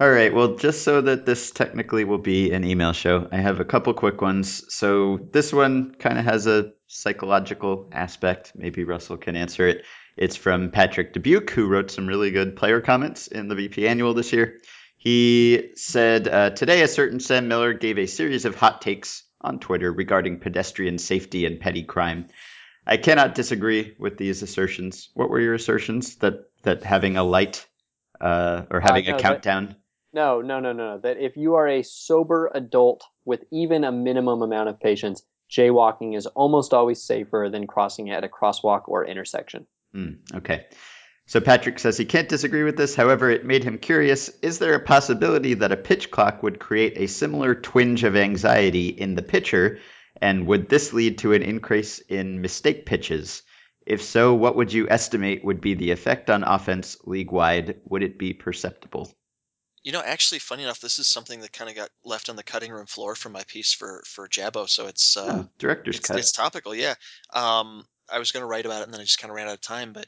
[0.00, 0.32] All right.
[0.32, 3.92] Well, just so that this technically will be an email show, I have a couple
[3.94, 4.72] quick ones.
[4.72, 8.52] So this one kind of has a psychological aspect.
[8.54, 9.84] Maybe Russell can answer it.
[10.16, 14.14] It's from Patrick Dubuque, who wrote some really good player comments in the BP Annual
[14.14, 14.60] this year.
[14.98, 19.58] He said, uh, Today, a certain Sam Miller gave a series of hot takes on
[19.58, 22.28] Twitter regarding pedestrian safety and petty crime.
[22.86, 25.08] I cannot disagree with these assertions.
[25.14, 26.16] What were your assertions?
[26.16, 27.66] That, that having a light
[28.20, 29.76] uh, or having no, a countdown
[30.12, 30.98] No, no, no, no.
[30.98, 36.16] That if you are a sober adult with even a minimum amount of patience, jaywalking
[36.16, 39.66] is almost always safer than crossing at a crosswalk or intersection.
[39.92, 40.66] Hmm, okay.
[41.26, 42.94] So Patrick says he can't disagree with this.
[42.94, 44.30] However, it made him curious.
[44.40, 48.88] Is there a possibility that a pitch clock would create a similar twinge of anxiety
[48.88, 49.78] in the pitcher?
[50.22, 53.42] And would this lead to an increase in mistake pitches?
[53.84, 57.80] If so, what would you estimate would be the effect on offense league wide?
[57.84, 59.12] Would it be perceptible?
[59.84, 62.42] You know, actually, funny enough, this is something that kind of got left on the
[62.42, 66.08] cutting room floor for my piece for for Jabo, so it's uh, Oh, director's it's,
[66.08, 66.18] cut.
[66.18, 66.74] it's topical.
[66.74, 66.94] Yeah,
[67.32, 69.48] um, I was going to write about it, and then I just kind of ran
[69.48, 69.92] out of time.
[69.92, 70.06] But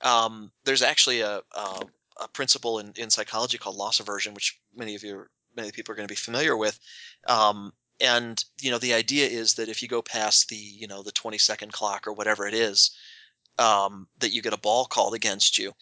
[0.00, 1.86] um, there's actually a, a
[2.20, 5.96] a principle in, in psychology called loss aversion, which many of you many people are
[5.96, 6.78] going to be familiar with.
[7.26, 11.02] Um, and you know, the idea is that if you go past the you know
[11.02, 12.90] the 20 second clock or whatever it is,
[13.58, 15.72] um, that you get a ball called against you,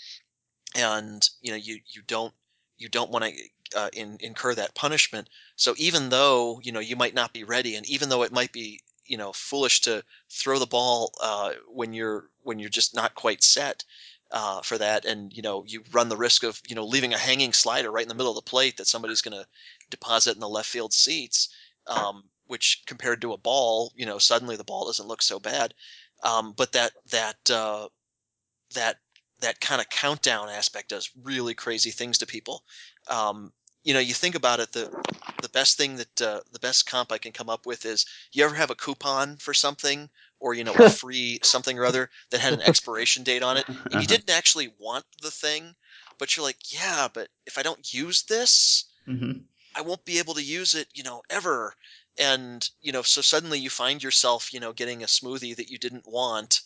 [0.77, 2.35] and you know you you don't
[2.81, 3.33] you don't want to
[3.77, 5.29] uh, in, incur that punishment.
[5.57, 8.53] So even though you know you might not be ready, and even though it might
[8.53, 13.15] be you know foolish to throw the ball uh, when you're when you're just not
[13.15, 13.85] quite set
[14.33, 17.19] uh, for that, and you know you run the risk of you know leaving a
[17.19, 19.47] hanging slider right in the middle of the plate that somebody's going to
[19.91, 21.49] deposit in the left field seats,
[21.87, 25.75] um, which compared to a ball, you know suddenly the ball doesn't look so bad.
[26.23, 27.89] Um, but that that uh,
[28.75, 28.97] that
[29.41, 32.65] that kind of countdown aspect does really crazy things to people.
[33.09, 33.53] Um,
[33.85, 34.93] you know, you think about it, the
[35.41, 38.45] the best thing that uh, the best comp I can come up with is you
[38.45, 42.41] ever have a coupon for something or you know a free something or other that
[42.41, 45.75] had an expiration date on it and you didn't actually want the thing,
[46.19, 50.35] but you're like, yeah, but if I don't use this, hmm I won't be able
[50.35, 51.77] to use it, you know, ever.
[52.19, 55.79] And you know, so suddenly you find yourself, you know, getting a smoothie that you
[55.79, 56.63] didn't want,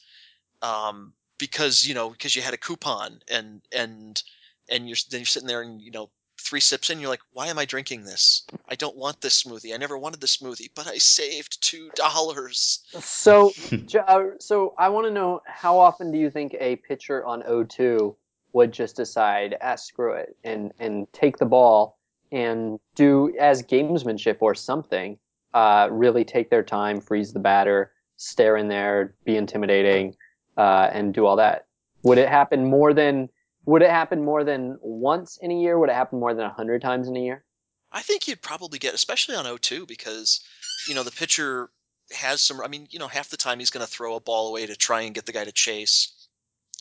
[0.63, 4.23] um, because you know, because you had a coupon, and and
[4.69, 7.49] and you're then you're sitting there and you know, three sips in, you're like, why
[7.49, 8.47] am I drinking this?
[8.69, 9.75] I don't want this smoothie.
[9.75, 12.81] I never wanted this smoothie, but I saved two dollars.
[13.01, 13.53] So,
[14.07, 18.15] uh, so I want to know how often do you think a pitcher on 0-2
[18.53, 21.99] would just decide, ah, screw it, and and take the ball
[22.33, 25.19] and do as gamesmanship or something,
[25.55, 30.15] uh, really take their time, freeze the batter, stare in there, be intimidating,
[30.57, 31.67] uh, and do all that.
[32.03, 33.29] Would it happen more than?
[33.67, 35.79] Would it happen more than once in a year?
[35.79, 37.45] Would it happen more than hundred times in a year?
[37.91, 40.41] I think you'd probably get, especially on 0-2, because
[40.89, 41.71] you know the pitcher
[42.13, 42.61] has some.
[42.61, 44.77] I mean, you know, half the time he's going to throw a ball away to
[44.77, 46.29] try and get the guy to chase,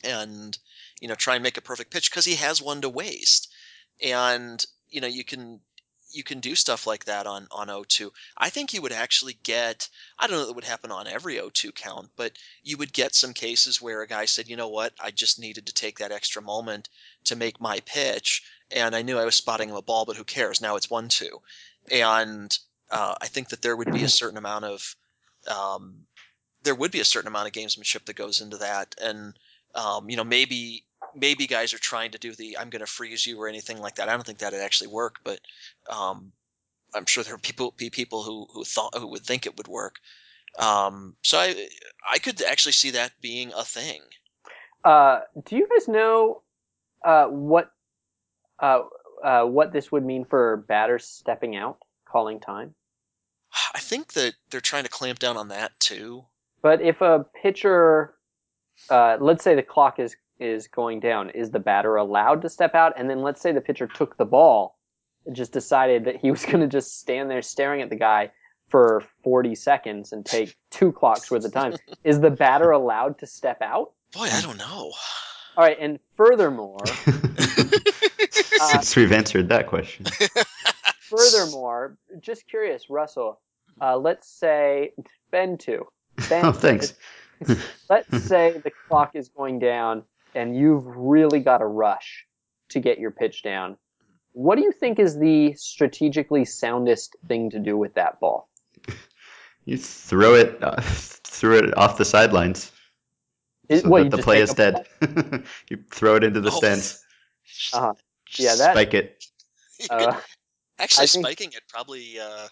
[0.04, 0.58] and
[1.00, 3.54] you know, try and make a perfect pitch because he has one to waste.
[4.04, 5.62] And you know you can
[6.14, 8.12] you can do stuff like that on on O2.
[8.38, 11.74] I think you would actually get I don't know that would happen on every O2
[11.74, 12.34] count, but
[12.64, 14.94] you would get some cases where a guy said, "You know what?
[15.00, 16.90] I just needed to take that extra moment
[17.26, 20.24] to make my pitch, and I knew I was spotting him a ball, but who
[20.24, 20.62] cares?
[20.62, 21.42] Now it's 1-2."
[21.92, 22.58] And
[22.90, 24.96] uh, I think that there would be a certain amount of
[25.48, 26.06] um,
[26.64, 29.38] there would be a certain amount of gamesmanship that goes into that, and
[29.76, 30.86] um, you know maybe
[31.16, 33.96] maybe guys are trying to do the I'm going to freeze you or anything like
[33.96, 34.10] that.
[34.10, 35.40] I don't think that'd actually work, but
[35.90, 36.32] um,
[36.94, 39.68] I'm sure there are people be people who who thought who would think it would
[39.68, 39.96] work.
[40.60, 41.68] Um, so I
[42.10, 44.02] I could actually see that being a thing.
[44.84, 46.42] Uh, do you guys know
[47.04, 47.72] uh, what
[48.60, 48.82] uh,
[49.24, 52.76] uh, what this would mean for batters stepping out, calling time?
[53.74, 56.26] I think that they're trying to clamp down on that too.
[56.62, 58.16] But if a pitcher,
[58.90, 62.76] uh, let's say the clock is is going down, is the batter allowed to step
[62.76, 62.94] out?
[62.98, 64.78] And then let's say the pitcher took the ball
[65.26, 68.32] and just decided that he was going to just stand there staring at the guy
[68.70, 71.76] for 40 seconds and take two clocks worth of time.
[72.04, 73.92] is the batter allowed to step out?
[74.14, 74.92] Boy, I don't know.
[75.56, 76.80] All right, and furthermore,
[78.72, 80.06] Since we've answered that question.
[81.02, 83.40] furthermore, just curious, Russell.
[83.82, 84.94] Uh, let's say
[85.32, 85.86] Ben two.
[86.30, 86.94] Ben, Oh, thanks.
[87.90, 90.04] let's say the clock is going down
[90.36, 92.26] and you've really got to rush
[92.70, 93.78] to get your pitch down.
[94.32, 98.50] What do you think is the strategically soundest thing to do with that ball?
[99.66, 102.70] You throw it, uh, throw it off the sidelines,
[103.70, 104.86] Is- so what, that the play is dead.
[105.70, 106.58] you throw it into the Oh.
[106.58, 107.00] stands.
[107.74, 107.94] Uh-huh.
[108.38, 109.24] Yeah, that- Spike it.
[109.90, 110.24] Uh, could-
[110.80, 112.20] actually, I think- spiking it probably.
[112.20, 112.48] Uh,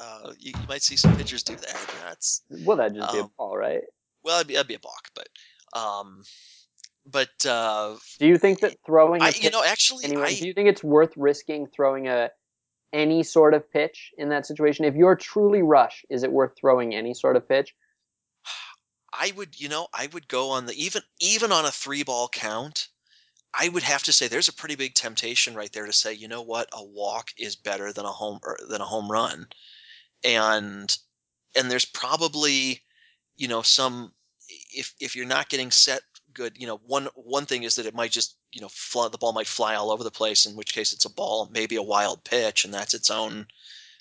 [0.00, 1.76] uh, you, you might see some pitchers do that.
[2.04, 3.82] That's well, that'd just be a Um, ball, right?
[4.24, 5.28] well, that'd be, that'd be a balk, but
[5.78, 6.24] um,
[7.06, 10.34] but uh, Do you think that throwing a I pitch, you know actually anyway, I
[10.34, 12.30] do you think it's worth risking throwing a
[12.92, 14.84] any sort of pitch in that situation?
[14.84, 17.74] If you're truly rush, is it worth throwing any sort of pitch?
[19.12, 22.28] I would, you know, I would go on the even even on a three ball
[22.28, 22.88] count.
[23.58, 26.28] I would have to say there's a pretty big temptation right there to say, you
[26.28, 29.46] know what, a walk is better than a home or than a home run,
[30.24, 30.94] and
[31.56, 32.82] and there's probably,
[33.36, 34.12] you know, some
[34.48, 36.02] if if you're not getting set
[36.36, 39.18] good, you know, one one thing is that it might just you know fly, the
[39.18, 41.82] ball might fly all over the place, in which case it's a ball, maybe a
[41.82, 43.46] wild pitch, and that's its own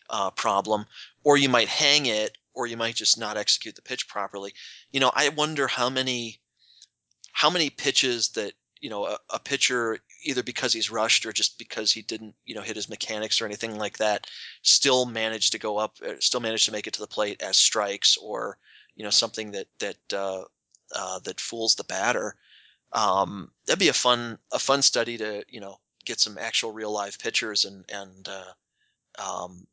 [0.10, 0.86] uh, problem,
[1.24, 4.54] or you might hang it, or you might just not execute the pitch properly.
[4.92, 6.42] You know, I wonder how many
[7.32, 11.58] how many pitches that you know a, a pitcher either because he's rushed or just
[11.58, 14.28] because he didn't you know hit his mechanics or anything like that
[14.62, 17.56] still managed to go up uh, still managed to make it to the plate as
[17.56, 18.58] strikes or
[18.96, 20.44] you know something that that uh,
[20.94, 22.36] uh, that fools the batter.
[22.92, 26.92] Um, that'd be a fun a fun study to you know get some actual real
[26.92, 28.54] live pitchers and and uh,
[29.22, 29.68] um,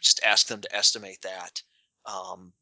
[0.00, 1.62] just ask them to estimate that
[2.06, 2.52] um,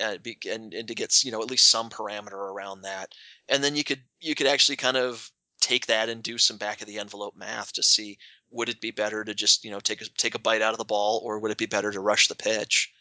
[0.00, 3.12] and, and and to get you know at least some parameter around that.
[3.48, 5.30] And then you could you could actually kind of
[5.60, 8.18] take that and do some back of the envelope math to see
[8.50, 10.78] would it be better to just you know take a take a bite out of
[10.78, 12.92] the ball or would it be better to rush the pitch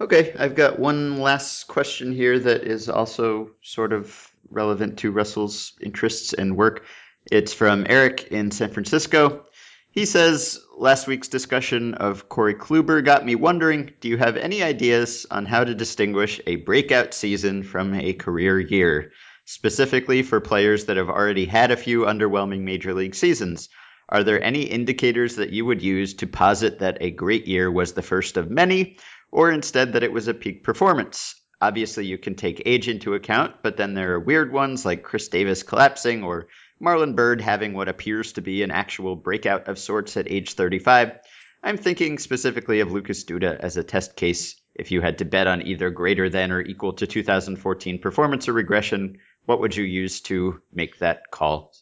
[0.00, 5.72] Okay, I've got one last question here that is also sort of relevant to Russell's
[5.80, 6.84] interests and work.
[7.30, 9.46] It's from Eric in San Francisco.
[9.92, 14.64] He says, Last week's discussion of Corey Kluber got me wondering do you have any
[14.64, 19.12] ideas on how to distinguish a breakout season from a career year,
[19.44, 23.68] specifically for players that have already had a few underwhelming major league seasons?
[24.08, 27.92] Are there any indicators that you would use to posit that a great year was
[27.92, 28.98] the first of many,
[29.34, 31.34] or instead that it was a peak performance?
[31.60, 35.26] Obviously, you can take age into account, but then there are weird ones like Chris
[35.26, 36.46] Davis collapsing or
[36.80, 41.18] Marlon Byrd having what appears to be an actual breakout of sorts at age 35.
[41.64, 44.54] I'm thinking specifically of Lucas Duda as a test case.
[44.72, 48.52] If you had to bet on either greater than or equal to 2014 performance or
[48.52, 51.72] regression, what would you use to make that call?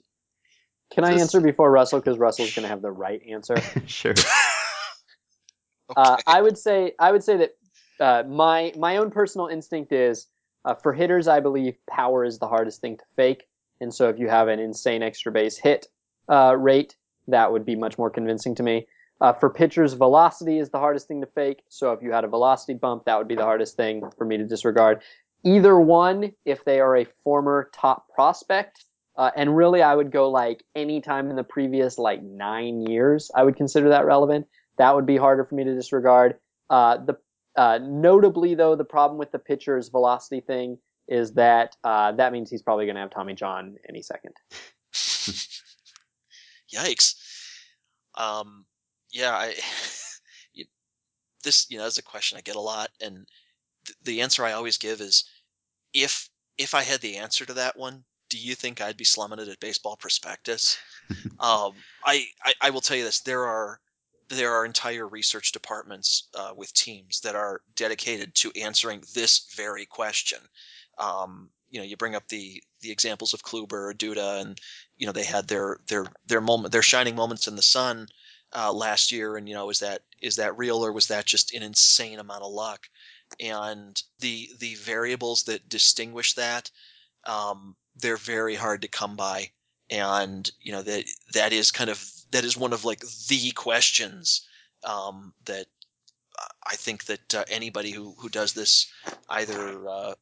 [0.95, 2.01] Can I answer before Russell?
[2.01, 3.57] Because Russell's going to have the right answer.
[3.87, 4.15] sure.
[5.97, 7.57] Uh, I would say I would say that
[8.01, 10.27] uh, my my own personal instinct is
[10.65, 11.29] uh, for hitters.
[11.29, 13.45] I believe power is the hardest thing to fake,
[13.81, 15.87] and so if you have an insane extra base hit
[16.29, 16.97] uh, rate,
[17.29, 18.87] that would be much more convincing to me.
[19.21, 21.63] Uh, for pitchers, velocity is the hardest thing to fake.
[21.69, 24.37] So if you had a velocity bump, that would be the hardest thing for me
[24.39, 25.03] to disregard.
[25.45, 28.85] Either one, if they are a former top prospect,
[29.17, 33.31] uh, and really I would go like any time in the previous like nine years,
[33.35, 34.47] I would consider that relevant.
[34.79, 36.37] That would be harder for me to disregard.
[36.71, 37.17] Uh, the
[37.57, 42.51] uh, notably though, the problem with the pitcher's velocity thing is that uh, that means
[42.51, 44.33] he's probably going to have Tommy John any second.
[46.75, 47.15] Yikes.
[48.15, 48.65] Um,
[49.13, 49.55] yeah, I
[50.55, 50.65] you-
[51.45, 53.27] this you know is a question I get a lot, and
[53.87, 55.25] th- the answer I always give is
[55.93, 59.39] if if I had the answer to that one, do you think I'd be slumming
[59.39, 60.79] it at Baseball Prospectus?
[61.41, 61.73] um,
[62.05, 63.81] I, I I will tell you this: there are
[64.33, 69.87] there are entire research departments uh, with teams that are dedicated to answering this very
[69.87, 70.39] question.
[70.99, 74.59] Um, you know, you bring up the the examples of Kluber, or Duda, and
[74.97, 78.09] you know they had their their their moment, their shining moments in the sun
[78.55, 81.55] uh, last year, and you know, is that is that real or was that just
[81.55, 82.89] an insane amount of luck?
[83.41, 86.71] And the the variables that distinguish that,
[87.25, 89.51] um, they're very hard to come by,
[89.91, 94.47] and you know that that is kind of that is one of like the questions
[94.85, 95.67] um, that
[96.67, 98.91] I think that uh, anybody who who does this
[99.29, 100.15] either uh,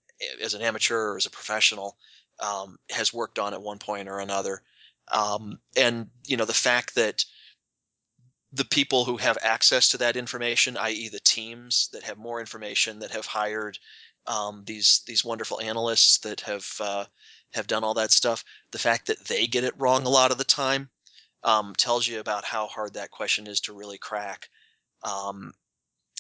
[0.43, 1.97] as an amateur or as a professional
[2.41, 4.63] um, has worked on at one point or another.
[5.09, 7.25] Um, and you know the fact that
[8.53, 12.99] the people who have access to that information, i.e., the teams that have more information,
[12.99, 13.79] that have hired
[14.27, 17.05] um, these these wonderful analysts that have uh,
[17.53, 20.39] have done all that stuff, the fact that they get it wrong a lot of
[20.39, 20.91] the time
[21.43, 24.49] um, tells you about how hard that question is to really crack.
[25.03, 25.53] Um,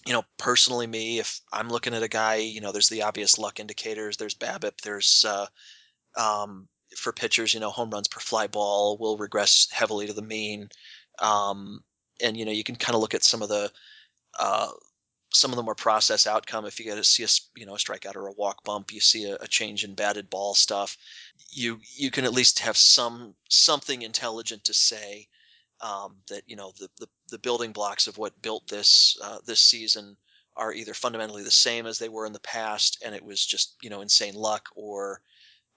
[0.07, 3.39] you know, personally, me, if I'm looking at a guy, you know, there's the obvious
[3.39, 4.16] luck indicators.
[4.16, 4.81] There's BABIP.
[4.83, 5.47] There's uh,
[6.16, 10.23] um, for pitchers, you know, home runs per fly ball will regress heavily to the
[10.23, 10.68] mean.
[11.21, 11.81] Um,
[12.23, 13.71] and you know, you can kind of look at some of the
[14.39, 14.68] uh,
[15.33, 16.66] some of them are process outcome.
[16.66, 17.28] If you get to see a
[17.59, 20.28] you know a strikeout or a walk bump, you see a, a change in batted
[20.28, 20.97] ball stuff.
[21.51, 25.28] You you can at least have some something intelligent to say
[25.81, 29.61] um, that you know the, the the building blocks of what built this uh, this
[29.61, 30.16] season
[30.57, 33.76] are either fundamentally the same as they were in the past, and it was just
[33.83, 35.22] you know insane luck, or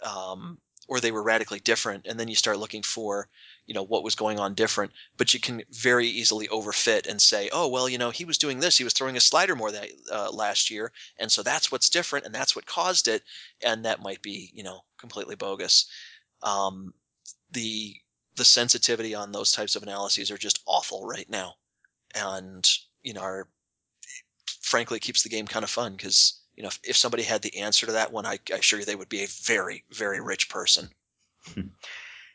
[0.03, 0.57] um,
[0.87, 2.05] or they were radically different.
[2.07, 3.27] And then you start looking for
[3.65, 4.91] you know what was going on different.
[5.17, 8.59] But you can very easily overfit and say, oh well, you know he was doing
[8.59, 11.89] this, he was throwing a slider more that uh, last year, and so that's what's
[11.89, 13.23] different, and that's what caused it,
[13.65, 15.85] and that might be you know completely bogus.
[16.41, 16.93] Um,
[17.51, 17.95] the
[18.35, 21.53] the sensitivity on those types of analyses are just awful right now,
[22.15, 22.67] and
[23.03, 23.47] you know, are
[24.61, 27.57] frankly keeps the game kind of fun because you know if, if somebody had the
[27.59, 30.49] answer to that one, I, I assure you they would be a very very rich
[30.49, 30.89] person.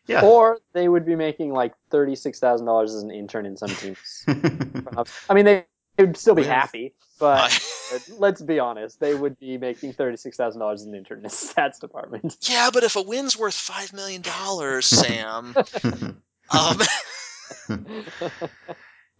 [0.07, 0.25] Yeah.
[0.25, 3.69] Or they would be making like thirty six thousand dollars as an intern in some
[3.69, 4.25] teams.
[5.29, 5.66] I mean, they
[5.99, 10.16] would still be With- happy, but I- let's be honest, they would be making thirty
[10.16, 12.39] six thousand dollars as an intern in the stats department.
[12.49, 15.55] yeah, but if a win's worth five million dollars, Sam,
[16.51, 16.81] um,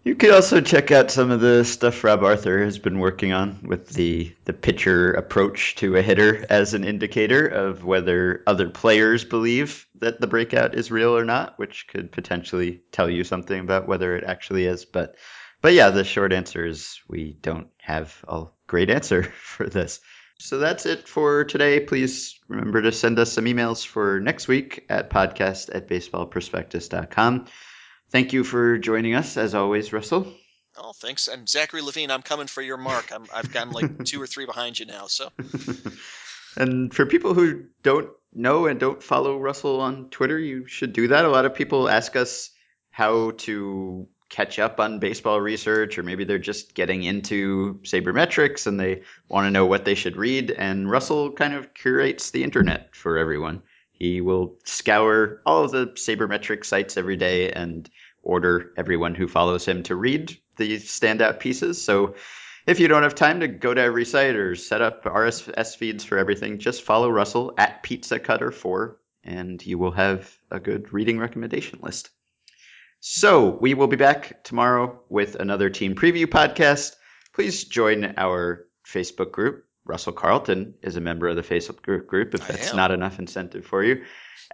[0.05, 3.59] You could also check out some of the stuff Rob Arthur has been working on
[3.63, 9.25] with the the pitcher approach to a hitter as an indicator of whether other players
[9.25, 13.89] believe that the breakout is real or not, which could potentially tell you something about
[13.89, 14.85] whether it actually is.
[14.85, 15.17] But
[15.61, 20.01] but yeah, the short answer is we don't have a great answer for this.
[20.39, 21.81] So that's it for today.
[21.81, 27.47] Please remember to send us some emails for next week at podcast at baseballprospectus.com.
[28.11, 30.33] Thank you for joining us, as always, Russell.
[30.77, 33.13] oh thanks, and Zachary Levine, I'm coming for your mark.
[33.13, 35.31] I'm I've gotten like two or three behind you now, so
[36.57, 41.09] and for people who don't know and don't follow Russell on Twitter, you should do
[41.09, 41.25] that.
[41.25, 42.51] A lot of people ask us
[42.91, 48.79] how to catch up on baseball research, or maybe they're just getting into sabermetrics and
[48.79, 50.51] they want to know what they should read.
[50.51, 53.63] And Russell kind of curates the internet for everyone.
[53.99, 57.89] He will scour all of the sabermetric sites every day and
[58.23, 61.83] order everyone who follows him to read the standout pieces.
[61.83, 62.15] So
[62.67, 66.05] if you don't have time to go to every site or set up RSS feeds
[66.05, 70.93] for everything, just follow Russell at Pizza Cutter 4 and you will have a good
[70.93, 72.11] reading recommendation list.
[73.01, 76.95] So we will be back tomorrow with another team preview podcast.
[77.33, 79.68] Please join our Facebook group.
[79.89, 83.83] Russell Carleton is a member of the Facebook group if that's not enough incentive for
[83.83, 84.05] you.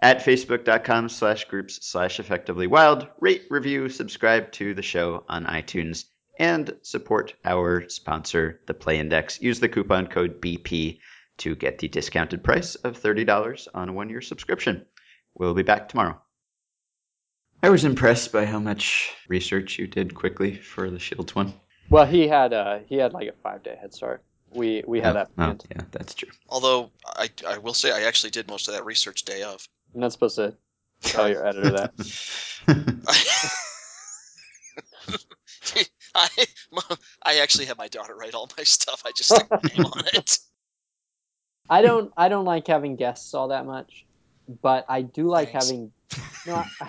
[0.01, 3.07] At facebook.com slash groups slash effectively wild.
[3.19, 6.05] Rate, review, subscribe to the show on iTunes
[6.39, 9.41] and support our sponsor, the Play Index.
[9.41, 10.99] Use the coupon code BP
[11.37, 14.85] to get the discounted price of $30 on a one year subscription.
[15.33, 16.21] We'll be back tomorrow.
[17.61, 21.53] I was impressed by how much research you did quickly for the Shields one.
[21.89, 24.23] well, he had uh he had like a five day head start.
[24.55, 25.63] We we had Oh, that oh, planned.
[25.69, 26.29] yeah, that's true.
[26.49, 29.67] although I I will say I actually did most of that research day of.
[29.93, 30.55] I'm not supposed to
[31.01, 31.93] tell your editor that.
[36.15, 36.29] I,
[37.23, 39.03] I actually have my daughter write all my stuff.
[39.05, 40.37] I just stick my name on it.
[41.69, 44.05] I don't I don't like having guests all that much,
[44.61, 45.69] but I do like Thanks.
[45.69, 45.91] having
[46.47, 46.55] no.
[46.79, 46.87] I,